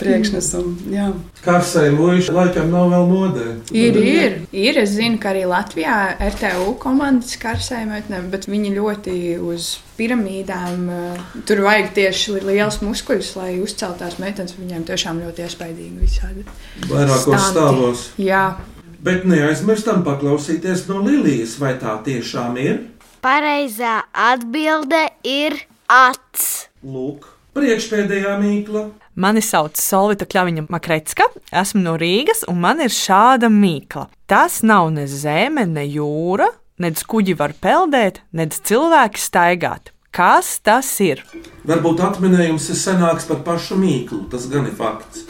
priekšnesumu. 0.00 0.90
Jā. 0.94 1.12
Karsai 1.44 1.90
mūžā 1.94 2.34
laikam 2.34 2.72
nav 2.72 2.90
vēl 2.90 3.06
modē. 3.10 3.46
Ir, 3.70 3.98
ir, 4.00 4.36
ir. 4.50 4.82
Es 4.82 4.96
zinu, 4.96 5.20
ka 5.22 5.30
arī 5.34 5.44
Latvijā 5.48 5.96
RTU 6.32 6.74
komandas 6.82 7.36
karsējumiem, 7.40 8.30
bet 8.32 8.48
viņi 8.50 8.74
ļoti 8.74 9.16
uz 9.44 9.76
piramīdām. 9.98 10.88
eh, 10.90 11.40
Tur 11.46 11.62
vajag 11.68 11.92
tieši 11.94 12.40
liels 12.42 12.80
muskuļus, 12.82 13.34
lai 13.38 13.50
uzceltās 13.62 14.18
meitenes. 14.18 14.56
Viņiem 14.58 14.86
tiešām 14.88 15.22
ļoti 15.22 15.46
iespaidīgi 15.46 16.02
visādi. 16.02 16.46
Vairākos 16.90 17.50
stāvos. 17.52 18.08
Jā, 18.18 18.56
Bet 19.04 19.26
neaizmirstam 19.28 20.00
paklausīties 20.00 20.86
no 20.88 21.02
Lilijas, 21.04 21.58
vai 21.60 21.74
tā 21.76 21.98
tiešām 22.06 22.54
ir? 22.56 22.78
Pareizā 23.20 23.98
atbilde 24.16 25.02
ir 25.28 25.58
acs. 25.92 26.70
Lūk, 26.80 27.26
priekšpēdējā 27.52 28.38
mīkla. 28.40 28.86
Mani 29.20 29.44
sauc 29.44 29.76
Solvita 29.76 30.24
Kļaviņa 30.24 30.64
Makretska, 30.72 31.28
esmu 31.52 31.84
no 31.84 31.98
Rīgas, 32.00 32.46
un 32.48 32.64
man 32.64 32.80
ir 32.80 32.96
šāda 32.96 33.52
mīkla. 33.52 34.06
Tas 34.24 34.62
nav 34.64 34.88
ne 34.96 35.04
zeme, 35.04 35.68
ne 35.68 35.84
jūra, 35.84 36.48
nedz 36.80 37.04
kuģi 37.04 37.36
var 37.36 37.52
peldēt, 37.60 38.24
nedz 38.32 38.64
cilvēki 38.64 39.20
staigāt. 39.20 39.92
Kas 40.16 40.56
tas 40.64 40.88
ir? 41.04 41.20
Varbūt 41.68 42.00
atminējums 42.08 42.72
ir 42.72 42.80
senāks 42.80 43.28
par 43.28 43.44
pašu 43.44 43.76
mīklu, 43.76 44.24
tas 44.32 44.48
gan 44.48 44.64
ir 44.64 44.78
fakts. 44.80 45.26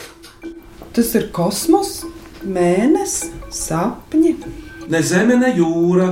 Tas 0.94 1.16
ir 1.18 1.32
kosmos, 1.34 2.04
mēnesis, 2.46 3.32
sapņi. 3.54 4.36
Ne 4.90 5.00
zeme, 5.02 5.36
ne 5.40 5.52
jūra, 5.56 6.10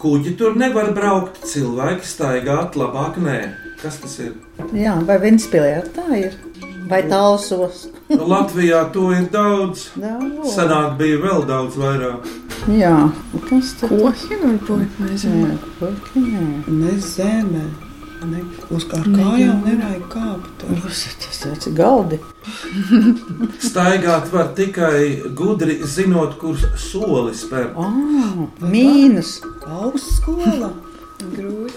kuģi 0.00 0.34
tur 0.40 0.56
nevar 0.56 0.92
braukt, 0.96 1.42
cilvēki 1.48 2.08
staigāt 2.08 2.78
labāk 2.80 3.20
nē. 3.20 3.38
Kas 3.82 3.98
tas 4.00 4.16
ir? 4.24 4.32
Jā, 4.72 4.94
vai 5.04 5.18
Ventspīlē 5.20 5.74
tā 5.92 6.06
ir? 6.16 6.38
Vai 6.88 7.02
tālsos? 7.08 7.86
Latvijā 8.08 8.82
to 8.92 9.10
ir 9.16 9.28
daudz. 9.32 9.88
Daudz. 9.96 10.52
Senāk 10.52 10.98
bija 11.00 11.20
vēl 11.22 11.46
daudz 11.48 11.76
vairāk. 11.80 12.28
Jā, 12.72 12.96
kas 13.48 13.74
tas 13.80 13.92
koki 13.92 14.38
varbūt 14.40 15.00
nezinu. 15.04 15.56
ir? 16.20 16.28
Ne 16.68 16.94
zeme. 17.00 17.64
Ne, 18.24 18.40
uz 18.72 18.86
kā 18.88 19.02
kājām 19.04 19.64
nevajag 19.66 20.04
kāpt. 20.12 20.62
Tas 20.80 21.66
ir 21.68 21.74
galdi. 21.76 22.18
Staigāt 23.68 24.30
var 24.32 24.54
tikai 24.56 25.30
gudri 25.36 25.80
zinot, 25.84 26.38
kur 26.40 26.56
soli 26.80 27.34
spērt. 27.36 27.76
Oh, 27.76 28.46
mīnus. 28.64 29.36
Augstskola. 29.68 30.72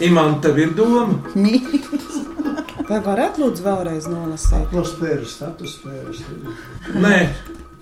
Imants, 0.03 0.39
tev 0.43 0.57
ir 0.59 0.71
doma? 0.77 1.19
Vai 2.87 3.01
varētu 3.03 3.43
lūdzu 3.43 3.63
vēlreiz 3.65 4.07
nolasīt? 4.11 4.69
Atmosfēras, 4.69 5.35
atmosfēras. 5.49 6.23
Nē, 6.95 7.19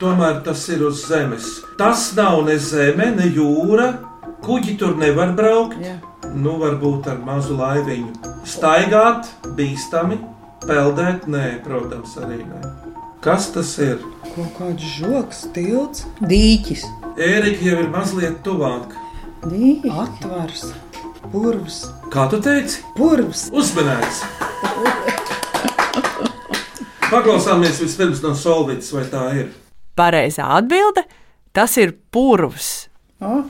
tomēr 0.01 0.41
tas 0.45 0.65
ir 0.73 0.81
uz 0.89 1.05
zemes. 1.05 1.59
Tas 1.77 2.09
nav 2.17 2.41
ne 2.49 2.57
zeme, 2.57 3.11
ne 3.19 3.29
jūra. 3.29 3.91
Kuģi 4.45 4.75
tur 4.81 4.97
nevar 4.97 5.33
braukt. 5.37 5.77
Jā. 5.81 5.99
Nu, 6.35 6.57
varbūt 6.59 7.07
ar 7.07 7.19
mazu 7.23 7.55
laiviņu. 7.55 8.11
Staigāt, 8.47 9.29
bīstami, 9.55 10.17
peldēt, 10.65 11.29
nē, 11.31 11.45
protams, 11.63 12.17
arī 12.19 12.41
nē. 12.43 12.59
Kas 13.23 13.47
tas 13.55 13.71
ir? 13.81 14.01
Kaut 14.33 14.51
kāds 14.57 14.83
žoks, 14.97 15.45
tilts, 15.55 16.03
Dīķis. 16.19 16.83
Ērika 17.15 17.69
jau 17.69 17.77
ir 17.85 17.87
mazliet 17.93 18.41
tuvāk. 18.43 18.91
Dīķis. 19.45 19.95
atvars, 20.03 20.65
purvs. 21.31 21.77
Kā 22.11 22.27
tu 22.29 22.41
teici? 22.43 22.83
Purvs. 22.97 23.47
Uzmanīgs! 23.55 24.19
Paklausāmies 27.05 27.79
vispirms 27.79 28.19
no 28.25 28.33
Solvītas, 28.35 28.91
vai 28.91 29.05
tā 29.07 29.23
ir. 29.39 29.53
Pareizā 29.95 30.49
atbilde- 30.57 31.05
tas 31.55 31.77
ir 31.77 31.95
purvs. 32.11 32.89
O, 33.21 33.43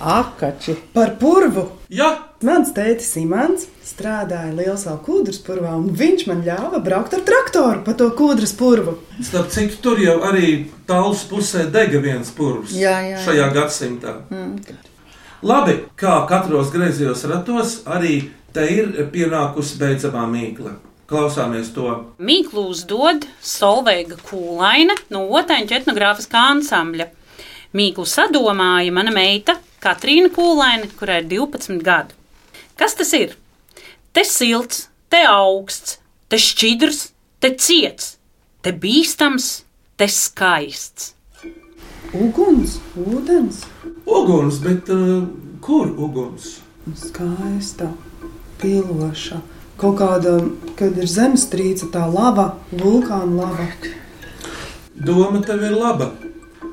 akači. 0.00 0.74
Par 0.92 1.14
purvu. 1.20 1.68
Jā, 1.88 2.10
Mans 2.46 2.72
tētis 2.74 3.10
Imants 3.20 3.66
strādāja 3.86 4.52
Lielā 4.56 4.94
kūdras 5.06 5.38
purvā, 5.46 5.74
un 5.78 5.90
viņš 5.96 6.26
man 6.26 6.42
ļāva 6.46 6.80
braukt 6.84 7.14
ar 7.14 7.24
traktoru 7.26 7.82
pa 7.86 7.94
to 7.98 8.08
kūdras 8.18 8.54
purvu. 8.58 8.96
starp 9.22 9.50
citu, 9.54 9.76
tur 9.82 10.00
jau 10.02 10.18
arī 10.26 10.70
tālus 10.86 11.24
pusē 11.30 11.66
dega 11.70 12.00
viens 12.02 12.30
purvs 12.30 12.72
Jā, 12.72 12.98
jā, 13.00 13.16
jā. 13.16 13.24
šajā 13.26 13.50
gadsimtā. 13.54 14.14
Mm. 14.30 14.56
Labi, 15.42 15.74
kā 15.98 16.22
katros 16.30 16.70
griezījos 16.70 17.24
ratos, 17.30 17.82
arī 17.86 18.30
te 18.54 18.66
ir 18.70 18.92
pienākusi 19.12 19.78
beidzamā 19.80 20.26
mīkla. 20.30 20.76
Klausāmies 21.10 21.72
to. 21.74 21.88
Mīklu 22.22 22.68
uzdod 22.70 23.26
Solveiga 23.42 24.16
Kūlaina 24.30 24.94
no 25.10 25.26
Otāņu 25.28 25.74
etnogrāfiskā 25.76 26.46
ansambļa. 26.54 27.08
Mīklu 27.76 28.06
sadomāja 28.08 28.92
mana 28.94 29.12
meita 29.12 29.58
Katrīna 29.82 30.30
Kūlaina, 30.32 30.88
kurai 30.98 31.20
ir 31.24 31.28
12 31.34 31.82
gadi. 31.82 32.14
Kas 32.82 32.96
tas 32.98 33.12
ir? 33.14 33.36
Te 34.10 34.24
silts, 34.26 34.88
te 35.06 35.20
augsts, 35.30 36.00
te 36.26 36.38
šķidrs, 36.42 37.12
te 37.38 37.52
ciets, 37.54 38.16
te 38.58 38.72
bīstams, 38.74 39.46
te 39.94 40.08
skaists. 40.10 41.12
Uguns, 42.10 42.80
ūdens, 42.98 43.60
Uguns, 44.02 44.58
bet 44.64 44.90
uh, 44.90 45.22
kur 45.62 45.94
uguns? 45.94 46.56
skaista, 46.98 47.92
piloša. 48.58 49.38
Kaut 49.78 50.00
kāda, 50.02 50.34
kad 50.74 50.98
ir 50.98 51.06
zemestrīce, 51.06 51.86
tā 51.94 52.02
lava, 52.10 52.48
vulkāna 52.74 53.44
lava. 53.44 53.68
Doma 54.98 55.38
tev 55.46 55.62
ir 55.70 55.78
laba. 55.78 56.10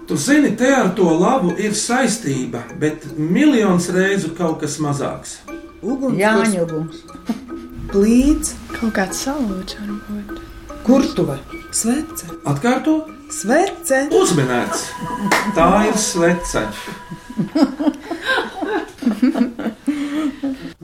Tu 0.10 0.18
zini, 0.18 0.56
te 0.58 0.74
ar 0.74 0.90
to 0.98 1.06
labu 1.22 1.54
ir 1.62 1.78
saistība, 1.78 2.66
bet 2.82 3.06
miljonus 3.14 3.94
reižu 3.94 4.34
kaut 4.34 4.58
kas 4.66 4.82
mazāks. 4.82 5.38
Uguns, 5.82 6.18
Jāņa 6.20 6.64
uguns. 6.66 7.04
plīts, 7.92 8.54
Kaut 8.80 8.94
kāds 8.96 9.22
salūts 9.26 9.76
varbūt. 9.80 10.40
kurtuve, 10.86 11.38
svece, 11.72 12.26
Atkārto, 12.46 12.98
svece. 13.32 14.08
uzminēts. 14.12 14.86
Tā 15.56 15.70
ir 15.88 15.98
svece. 15.98 16.66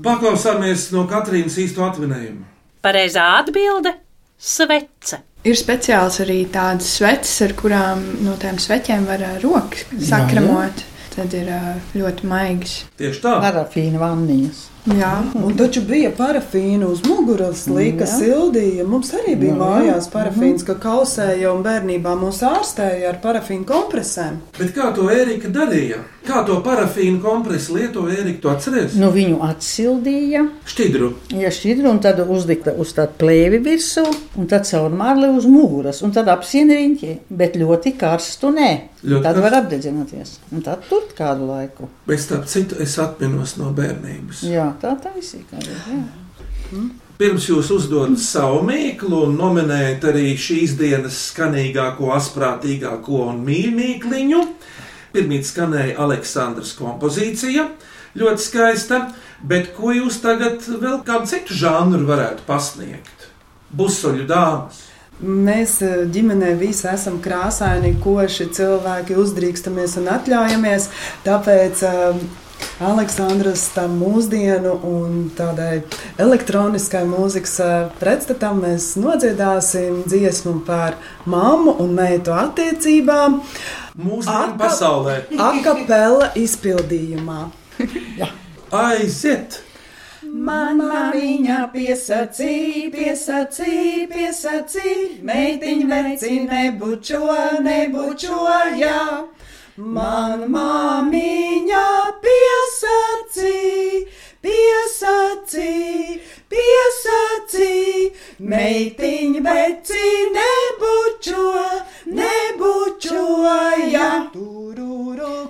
Paklausāmies 0.06 0.90
no 0.94 1.06
Katrīnas 1.10 1.56
īsto 1.62 1.86
atminējumu. 1.88 2.44
Pareizā 2.86 3.24
atbilde- 3.40 3.94
svece. 4.56 5.22
Ir 5.46 5.54
speciāls 5.56 6.20
arī 6.24 6.46
tādas 6.50 6.88
sveces, 6.98 7.42
ar 7.42 7.54
kurām 7.54 8.02
no 8.26 8.34
tām 8.42 8.58
sveķēm 8.58 9.06
var 9.06 9.20
rokas 9.44 9.86
sakramot. 10.00 10.84
Tad 11.16 11.34
ir 11.34 11.46
ļoti 11.96 12.24
maigas. 12.28 12.84
Tieši 13.00 13.22
tā. 13.22 13.36
Parafīna 13.42 14.00
vanniņas. 14.02 14.66
Jā, 14.86 15.24
Un 15.42 15.56
taču 15.58 15.82
bija 15.82 16.12
parafīna 16.14 16.86
uz 16.86 17.00
muguras, 17.08 17.64
lika 17.68 18.06
Jā. 18.06 18.18
sildīja. 18.20 18.84
Mums 18.86 19.10
arī 19.18 19.34
bija 19.40 19.56
Jā. 19.56 19.58
mājās 19.58 20.10
parafīns, 20.14 20.66
ka 20.68 20.76
kausēja 20.78 21.50
un 21.56 21.64
bērnībā 21.66 22.14
mūs 22.22 22.44
ārstēja 22.46 23.10
ar 23.10 23.18
parafīnu 23.24 23.66
kompresēm. 23.66 24.38
Bet 24.60 24.76
kā 24.78 24.92
to 24.94 25.08
Ērika 25.10 25.50
darīja? 25.50 26.04
Kā 26.26 26.42
to 26.48 26.56
parafīnu 26.66 27.20
kompresu 27.22 27.76
lietoja 27.78 28.16
Ērika? 28.24 28.40
Tu 28.42 28.50
atceries? 28.50 28.96
Nu, 28.98 29.12
viņu 29.14 29.38
atsildīja, 29.46 30.42
Šķidru. 30.66 31.12
ja 31.38 31.52
šķidru, 31.54 31.92
un 31.92 32.02
tad 32.02 32.22
uzlika 32.26 32.74
uz 32.82 32.96
tādu 32.98 33.14
plēvi 33.22 33.62
virsū, 33.66 34.06
un 34.42 34.50
tad 34.50 34.66
caur 34.70 34.90
marli 34.90 35.30
uz 35.30 35.46
muguras, 35.46 36.02
un 36.06 36.16
tad 36.16 36.32
apsieni 36.34 36.80
riņķi, 36.80 37.14
bet 37.30 37.60
ļoti 37.62 37.94
karstu 38.02 38.50
nē. 38.56 38.70
Ļoti 39.06 39.22
tad 39.22 39.32
karstu? 39.38 39.46
var 39.46 39.58
apdedzināties, 39.62 40.36
un 40.52 40.66
tad 40.66 40.90
tur 40.90 41.06
kādu 41.18 41.50
laiku. 41.52 41.90
Bet 42.10 42.26
starp 42.26 42.50
citu, 42.50 42.82
es 42.82 42.98
atminos 43.02 43.58
no 43.62 43.70
bērnības. 43.78 44.46
Jā, 44.50 44.72
tā 44.82 44.98
ir, 45.14 45.44
jā. 45.62 46.04
Pirms 47.16 47.46
jūs 47.48 47.70
uzdodat 47.72 48.20
savu 48.20 48.58
mīklu 48.68 49.22
un 49.30 49.38
nominējat 49.40 50.04
arī 50.10 50.34
šīs 50.36 50.74
dienas 50.76 51.16
skanīgāko, 51.30 52.10
asprātīgāko 52.12 53.22
un 53.30 53.38
mīļākliņu, 53.46 54.42
pirmīt 55.16 55.48
skanēja 55.48 55.98
Aleksandras 56.06 56.76
kompozīcija. 56.78 57.70
Ļoti 58.16 58.44
skaista, 58.46 59.00
bet 59.44 59.74
ko 59.76 59.92
jūs 59.96 60.22
tagad 60.24 60.64
vēl 60.68 61.02
kādu 61.08 61.32
citu 61.32 61.56
žanru 61.58 62.06
varētu 62.08 62.46
pasniegt? 62.48 63.30
Busoļu 63.76 64.28
dāmas. 64.30 64.86
Mēs 65.24 65.78
eh, 65.84 66.02
ģimenē 66.12 66.54
visi 66.60 66.90
esam 66.92 67.22
krāsaini, 67.24 67.94
koši 68.04 68.50
cilvēki, 68.56 69.16
uzdrīkstamies 69.20 69.96
un 70.02 70.10
atļaujamies. 70.12 70.90
Tāpēc 71.24 71.84
Aleksandras 72.84 73.70
tam 73.72 73.94
mūsdienu 74.02 74.74
un 74.84 75.30
tādai 75.38 75.84
elektroniskai 76.20 77.06
mūzikas 77.08 77.54
pretstatam 78.02 78.60
mēs 78.66 78.90
nodziedāsim 79.00 80.02
dziesmu 80.04 80.58
par 80.68 80.98
mammu 81.24 81.78
un 81.84 81.94
meitu 81.96 82.36
attiecībām. 82.36 83.40
Mūsdienu 83.96 84.58
pasaulē. 84.60 85.22
Akapela 85.52 86.34
izpildījumā. 86.36 87.46
Aiziet! 88.76 89.62
Mana 90.26 91.14
viņa 91.14 91.62
piesacīja, 91.72 92.90
piesacīja, 92.92 94.08
piesacīja, 94.12 95.22
meitiņa 95.24 96.02
veci 96.10 96.42
nebučo, 96.44 97.22
nebučoja. 97.64 99.00
Man 99.76 100.46
māmiņa 100.54 101.80
piesacīja, 102.24 103.98
piesacīja, 104.46 106.14
piesacīja, 106.54 108.06
meitiņa 108.40 109.42
veci 109.44 110.06
nebučo, 110.38 111.50
nebučoja. 112.22 114.08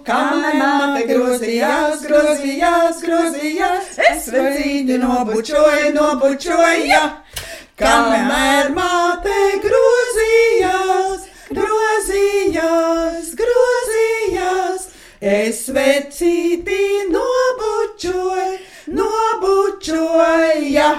Kamēr 0.09 0.57
māte 0.57 1.05
grozījās, 1.11 2.01
grozījās, 2.09 3.05
grozījās, 3.05 3.93
es 4.09 4.25
vecīti 4.33 4.97
nobučoju, 5.05 5.93
nobučoju. 5.99 7.03
Kamēr 7.77 8.73
māte 8.73 9.37
grozījās, 9.61 11.29
grozījās, 11.53 13.04
es 15.25 15.63
vecīti 15.73 16.81
nobučoju, 17.09 18.57
nobučoju. 18.93 20.89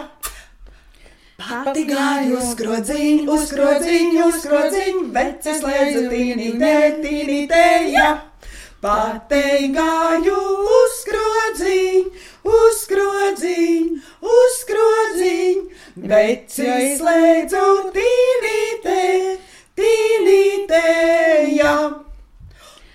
Pati 1.37 1.85
gāju 1.87 2.39
uz 2.41 2.49
skrodziņu, 2.57 3.27
uz 3.31 3.45
skrodziņu, 3.51 4.25
uz 4.27 4.39
skrodziņu, 4.43 5.03
vecis 5.15 5.61
lēdza 5.63 6.03
tīnītē, 6.11 6.73
tīnītē, 7.05 7.67
ja. 7.93 8.09
Pati 8.83 9.69
gāju 9.77 10.41
uz 10.79 10.97
skrodziņu, 11.03 12.25
uz 12.57 12.81
skrodziņu, 12.81 14.01
uz 14.33 14.57
skrodziņu, 14.63 15.63
vecis 16.15 17.05
lēdza 17.07 17.63
tīnītē, 17.95 19.07
tīnītē, 19.79 20.83
ja. 21.61 21.77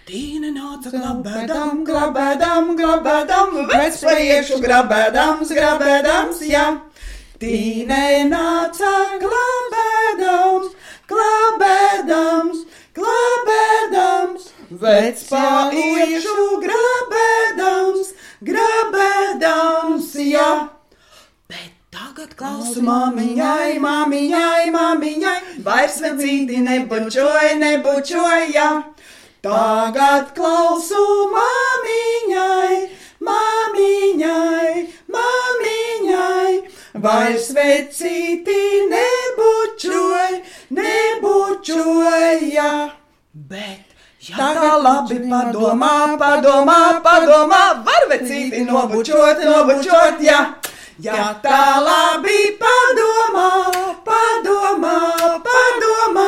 Tīna 0.01 0.49
nāca 0.49 0.89
glabēdam, 0.89 1.83
glabēdam, 1.85 2.71
glabēdam, 2.73 3.51
vec 3.69 3.99
pa 4.01 4.15
iekšu 4.17 4.57
grabēdams, 4.63 5.51
grabēdams, 5.53 6.39
jā. 6.49 6.63
tīnē 7.41 8.25
nāca 8.25 8.93
glabēdams, 9.21 10.73
glabēdams, 11.11 12.63
vecs 14.81 15.27
paiešu 15.29 16.47
grabēdams, 16.65 18.11
grabēdams, 18.49 20.09
jā. 20.31 20.49
Bet 21.45 21.71
tagad 21.93 22.33
klausu 22.41 22.81
māmiņai, 22.89 23.77
māmiņai, 23.85 24.65
māmiņai, 24.73 25.37
vairs 25.69 26.01
vecīti 26.07 26.57
nebučoja, 26.65 27.53
nebučoja. 27.61 28.69
Tagad 29.41 30.35
klausu 30.37 31.03
māmiņai, 31.33 32.75
māmiņai, 33.25 34.73
māmiņai, 35.15 36.51
vairs 37.01 37.47
vecīti 37.57 38.59
nebučoja, 38.91 40.41
nebučoja. 40.77 42.69
Bet 43.33 43.91
Ja 44.21 44.51
tā 44.53 44.75
labi 44.77 45.17
padomā, 45.25 46.13
padomā, 46.21 47.01
padomā, 47.01 47.61
var 47.81 48.03
vecīti 48.11 48.61
nobučot, 48.67 49.41
nobučot, 49.41 50.21
jā. 50.21 50.43
Ja 51.01 51.31
tā 51.41 51.81
labi 51.81 52.53
padomā, 52.61 53.47
padomā, 54.05 54.93
padomā, 55.47 56.27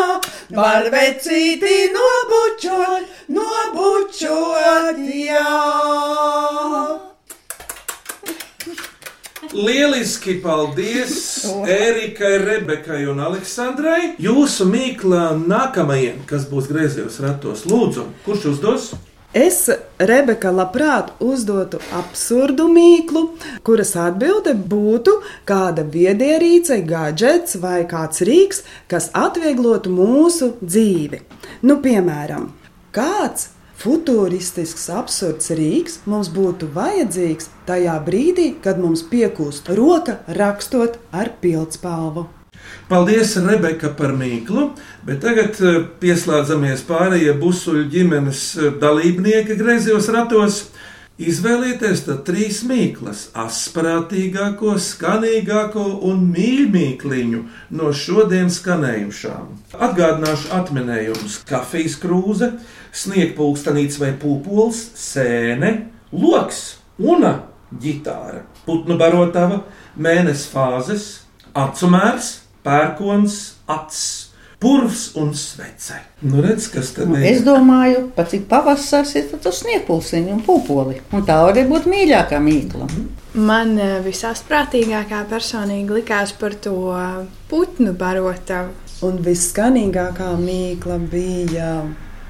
var 0.53 0.89
vecīti 0.93 1.77
nobučot, 1.93 3.09
nobučot, 3.33 4.99
jā. 5.17 5.53
Lieliski, 9.53 10.39
paldies 10.41 11.15
Erikai, 11.85 12.37
Rebekai 12.41 13.03
un 13.09 13.21
Aleksandrai. 13.21 14.15
Jūsu 14.21 14.65
mīkla 14.69 15.33
nākamajam, 15.41 16.23
kas 16.29 16.47
būs 16.49 16.69
griezījos 16.71 17.19
ratos, 17.21 17.65
lūdzu, 17.69 18.07
kurš 18.25 18.47
uzdos? 18.55 18.93
Es, 19.33 19.65
Rebeka, 19.97 20.51
labprāt 20.53 21.07
uzdotu 21.17 21.79
absurdu 21.97 22.67
mīklu, 22.69 23.23
kuras 23.65 23.95
atbilde 23.97 24.53
būtu 24.53 25.15
kāda 25.49 25.81
viedierīce, 25.95 26.77
gadgets 26.85 27.57
vai 27.63 27.79
kāds 27.89 28.21
rīks, 28.29 28.61
kas 28.85 29.09
atvieglotu 29.17 29.89
mūsu 29.89 30.51
dzīvi. 30.61 31.23
Nu, 31.65 31.79
piemēram, 31.81 32.51
kāds 32.93 33.49
futuristisks, 33.81 34.85
absurds 34.93 35.49
rīks 35.57 35.97
mums 36.05 36.29
būtu 36.29 36.69
vajadzīgs 36.77 37.49
tajā 37.65 37.97
brīdī, 38.05 38.51
kad 38.61 38.77
mums 38.77 39.01
piekūst 39.09 39.73
roka 39.73 40.19
rakstot 40.29 41.01
ar 41.09 41.33
pildspalvu. 41.41 42.29
Paldies, 42.89 43.37
Rebeka, 43.39 43.93
par 43.97 44.11
mīklu, 44.17 44.73
bet 45.07 45.21
tagad 45.23 45.57
eh, 45.63 45.83
pieslēdzamies 46.01 46.83
pārējie 46.85 47.35
busuļu 47.39 47.87
ģimenes 47.93 48.41
eh, 48.59 48.73
dalībnieki 48.81 49.55
griezījos 49.59 50.09
ratos. 50.13 50.59
Izvēlieties 51.23 52.01
tad 52.07 52.23
trīs 52.25 52.63
mīklas, 52.65 53.27
asprātīgāko, 53.37 54.73
skanīgāko 54.81 55.83
un 56.09 56.23
mīļākliņu 56.33 57.41
no 57.77 57.91
šodienas 57.93 58.57
skanējušām. 58.59 59.51
Atgādināšu 59.77 60.49
atminējumus: 60.57 61.39
kafijas 61.49 61.99
krūze, 62.01 62.49
sniegpulkstenīts 62.97 64.01
vai 64.01 64.11
pūpols, 64.17 64.81
sēne, 64.97 65.73
loks, 66.11 66.63
una, 66.97 67.35
ģitāra, 67.81 68.43
putnu 68.65 68.97
barotava, 68.97 69.63
mēnesis 69.93 70.49
fāzes, 70.49 71.09
acumērs, 71.53 72.42
pērkons, 72.63 73.39
acs. 73.67 74.03
Purvs 74.63 75.09
un 75.19 75.33
svece. 75.35 75.97
Nu, 76.23 76.39
redz, 76.39 76.69
kas 76.71 76.93
tad 76.95 77.09
Nu, 77.11 77.17
ir? 77.19 77.25
es 77.33 77.41
domāju, 77.43 78.05
pat 78.15 78.29
cik 78.31 78.45
pavasaris 78.47 79.09
ir, 79.19 79.25
tad 79.33 79.43
uz 79.49 79.57
sniegpulsiņu 79.59 80.31
un 80.37 80.39
pupoli. 80.45 81.01
Un 81.11 81.25
tā 81.27 81.35
arī 81.49 81.65
būtu 81.67 81.91
mīļākā 81.91 82.39
mīkla. 82.39 82.87
Man 83.35 83.73
eh, 83.75 83.97
visasprātīgākā 84.05 85.25
personīgi 85.27 85.97
likās 85.97 86.31
par 86.39 86.55
to 86.63 86.77
putnu 87.51 87.91
barotavu. 87.99 88.71
Un 89.03 89.19
visskanīgākā 89.25 90.29
mīkla 90.39 90.95
bija 91.11 91.73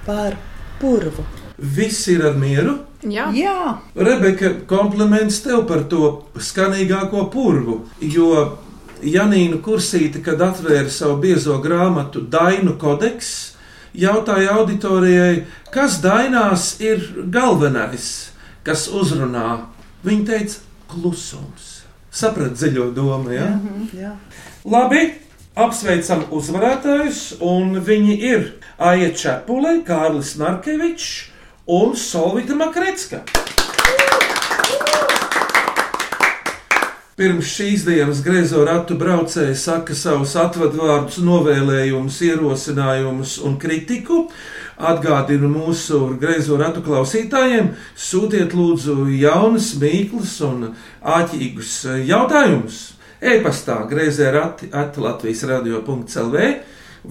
par 0.08 0.34
purvu. 0.82 1.28
Viss 1.62 2.08
ir 2.10 2.26
ar 2.32 2.34
mieru. 2.42 2.80
Jā. 3.06 3.28
Jā. 3.38 3.78
Rebeka, 3.94 4.56
kompliments 4.66 5.44
tev 5.46 5.68
par 5.70 5.84
to 5.92 6.24
skanīgāko 6.42 7.28
purvu. 7.30 7.84
Jo 8.02 8.58
Janīna 9.04 9.60
Kursīte, 9.64 10.22
kad 10.24 10.42
atvēra 10.42 10.90
savu 10.92 11.20
biezo 11.24 11.58
grāmatu 11.64 12.24
Dainu 12.32 12.78
kodeks, 12.80 13.54
jautāja 13.94 14.56
auditorijai, 14.58 15.44
kas 15.74 16.00
dainās 16.04 16.76
ir 16.82 17.04
galvenais, 17.34 18.32
kas 18.64 18.88
uzrunā. 18.90 19.66
Viņa 20.04 20.26
teica, 20.30 20.62
klusums. 20.92 21.70
Saprat 22.14 22.54
dziļo 22.58 22.92
domu, 22.94 23.32
ja? 23.34 23.50
Mhm, 23.58 23.88
jā. 23.98 24.14
Labi, 24.70 25.06
apsveicam 25.56 26.28
uzvarētājus, 26.34 27.40
un 27.42 27.80
viņi 27.84 28.18
ir 28.22 28.48
Aija 28.78 29.12
Čepule, 29.18 29.80
Kārlis 29.88 30.36
Narkevičs 30.42 31.10
un 31.68 31.96
Solvita 31.98 32.56
Makretska. 32.60 33.24
Pirms 37.14 37.46
šīs 37.46 37.84
dienas 37.86 38.24
griezo 38.26 38.64
ratu 38.66 38.96
braucēji 38.98 39.54
saka 39.62 39.94
savus 39.94 40.32
atvadvārdus, 40.42 41.20
novēlējumus, 41.22 42.16
ierosinājumus 42.26 43.36
un 43.46 43.60
kritiku. 43.62 44.32
Atgādinu 44.82 45.46
mūsu 45.52 46.18
griezo 46.18 46.58
ratu 46.58 46.82
klausītājiem, 46.82 47.78
sūtiet 47.94 48.56
lūdzu 48.58 49.06
jaunas, 49.20 49.76
mīklas 49.78 50.42
un 50.48 50.74
āķīgus 51.06 51.76
jautājumus. 52.10 52.98
E-pastā 53.22 53.86
griezē 53.94 54.34
rati 54.34 54.74
at 54.74 54.98
Latvijas 54.98 55.46
radio.clv 55.54 56.50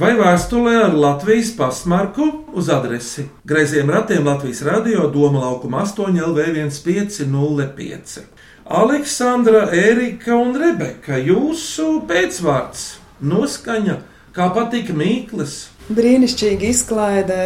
vai 0.02 0.12
vēstulē 0.18 0.74
ar 0.88 0.98
Latvijas 0.98 1.54
pasmarku 1.54 2.50
uz 2.58 2.74
adresi 2.74 3.30
Greiziem 3.46 3.86
ratiem 3.94 4.26
Latvijas 4.26 4.66
radio 4.66 5.06
Doma 5.14 5.46
laukuma 5.46 5.86
8 5.86 6.18
LV1505. 6.26 8.41
Aleksandra, 8.72 9.66
Erika 9.76 10.32
un 10.32 10.54
Rebeka, 10.56 11.18
jūsu 11.20 12.06
pēcvārds, 12.08 12.86
noskaņa, 13.20 13.98
kā 14.32 14.46
patika 14.56 14.96
Mīklis. 14.96 15.66
Brīnišķīgi 15.92 16.70
izklaidē, 16.72 17.42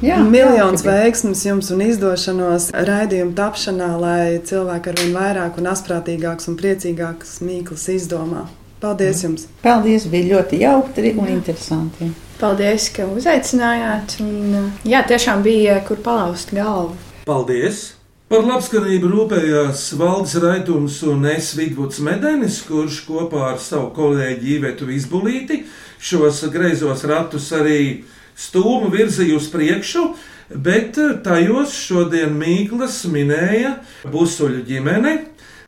Jā, 0.00 0.16
miljonus 0.24 0.80
jā, 0.86 0.94
veiksmus 0.94 1.44
jums 1.44 1.68
un 1.74 1.84
izdošanos 1.84 2.70
raidījuma 2.72 3.36
tapšanā, 3.36 3.90
lai 4.00 4.40
cilvēki 4.48 4.94
arvien 4.94 5.12
vairāk 5.18 5.60
un 5.60 5.68
asprātīgāks 5.74 6.48
un 6.48 6.56
priecīgāks 6.56 7.42
mīklas 7.44 7.90
izdomā. 7.92 8.48
Paldies 8.80 9.20
jums! 9.26 9.48
Paldies, 9.60 10.08
bija 10.08 10.38
ļoti 10.38 10.64
jautri 10.64 11.12
un 11.12 11.34
interesanti. 11.36 12.14
Paldies, 12.40 12.88
ka 12.96 13.12
uzaicinājāt. 13.12 14.22
Un, 14.24 14.54
eh, 14.56 14.84
jā, 14.96 15.04
tiešām 15.04 15.44
bija 15.44 15.82
kur 15.84 16.00
palauzt 16.00 16.56
galvu. 16.56 16.96
Paldies! 17.28 17.90
Par 18.32 18.46
labskanību 18.48 19.10
rūpējās 19.12 19.80
Valdis 20.00 20.38
Raitums 20.40 20.94
un 21.04 21.26
es 21.28 21.50
Vidvuds 21.52 21.98
Medenis, 22.00 22.62
kurš 22.64 23.02
kopā 23.04 23.42
ar 23.50 23.58
savu 23.60 23.90
kolēģi 23.92 24.54
Īvetu 24.54 24.86
Izbulīti 24.88 25.58
šos 26.00 26.38
greizos 26.54 27.02
ratus 27.04 27.50
arī 27.52 27.82
stūmu 28.32 28.88
virzīja 28.94 29.36
uz 29.36 29.50
priekšu, 29.52 30.06
bet 30.48 30.96
tajos 31.26 31.74
šodien 31.76 32.32
Mīklas 32.38 33.02
minēja 33.12 33.74
Busuļu 34.14 34.62
ģimene, 34.70 35.12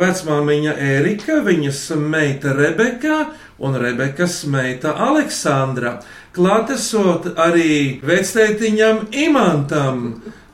vecmāmiņa 0.01 0.79
Erika, 0.95 1.43
viņas 1.45 1.83
meita 2.01 2.55
Rebeka 2.57 3.19
un 3.61 3.77
Rebekas 3.77 4.39
meita 4.49 4.95
Aleksandra. 5.11 5.99
Klātesot 6.33 7.29
arī 7.45 8.01
vectētiņam 8.09 9.11
Imantam 9.27 10.01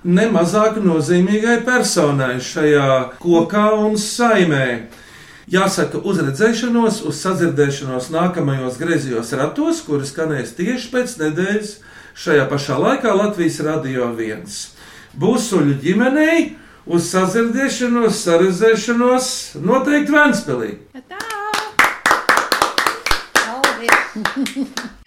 nemazāk 0.04 0.78
nozīmīgai 0.82 1.60
personai 1.66 2.40
šajā 2.40 3.18
kokā 3.20 3.66
un 3.84 3.96
saimē. 4.00 4.88
Jāsaka, 5.50 5.98
uzredzēšanos, 6.06 7.00
uz 7.10 7.22
sadzirdēšanos 7.24 8.10
nākamajos 8.14 8.78
griezījos 8.78 9.32
ratos, 9.34 9.82
kuri 9.82 10.06
skanēs 10.06 10.54
tieši 10.58 10.92
pēc 10.92 11.16
nedēļas 11.24 11.72
šajā 12.14 12.44
pašā 12.52 12.76
laikā 12.78 13.14
Latvijas 13.18 13.58
Radio 13.66 14.12
1. 14.14 14.46
Būsuļu 15.18 15.74
ģimenei 15.82 16.52
uz 16.86 17.10
sadzirdēšanos, 17.10 18.22
saredzēšanos 18.22 19.32
noteikti 19.66 20.14
Vēnspilī. 20.14 20.70
Paldies! 23.42 24.88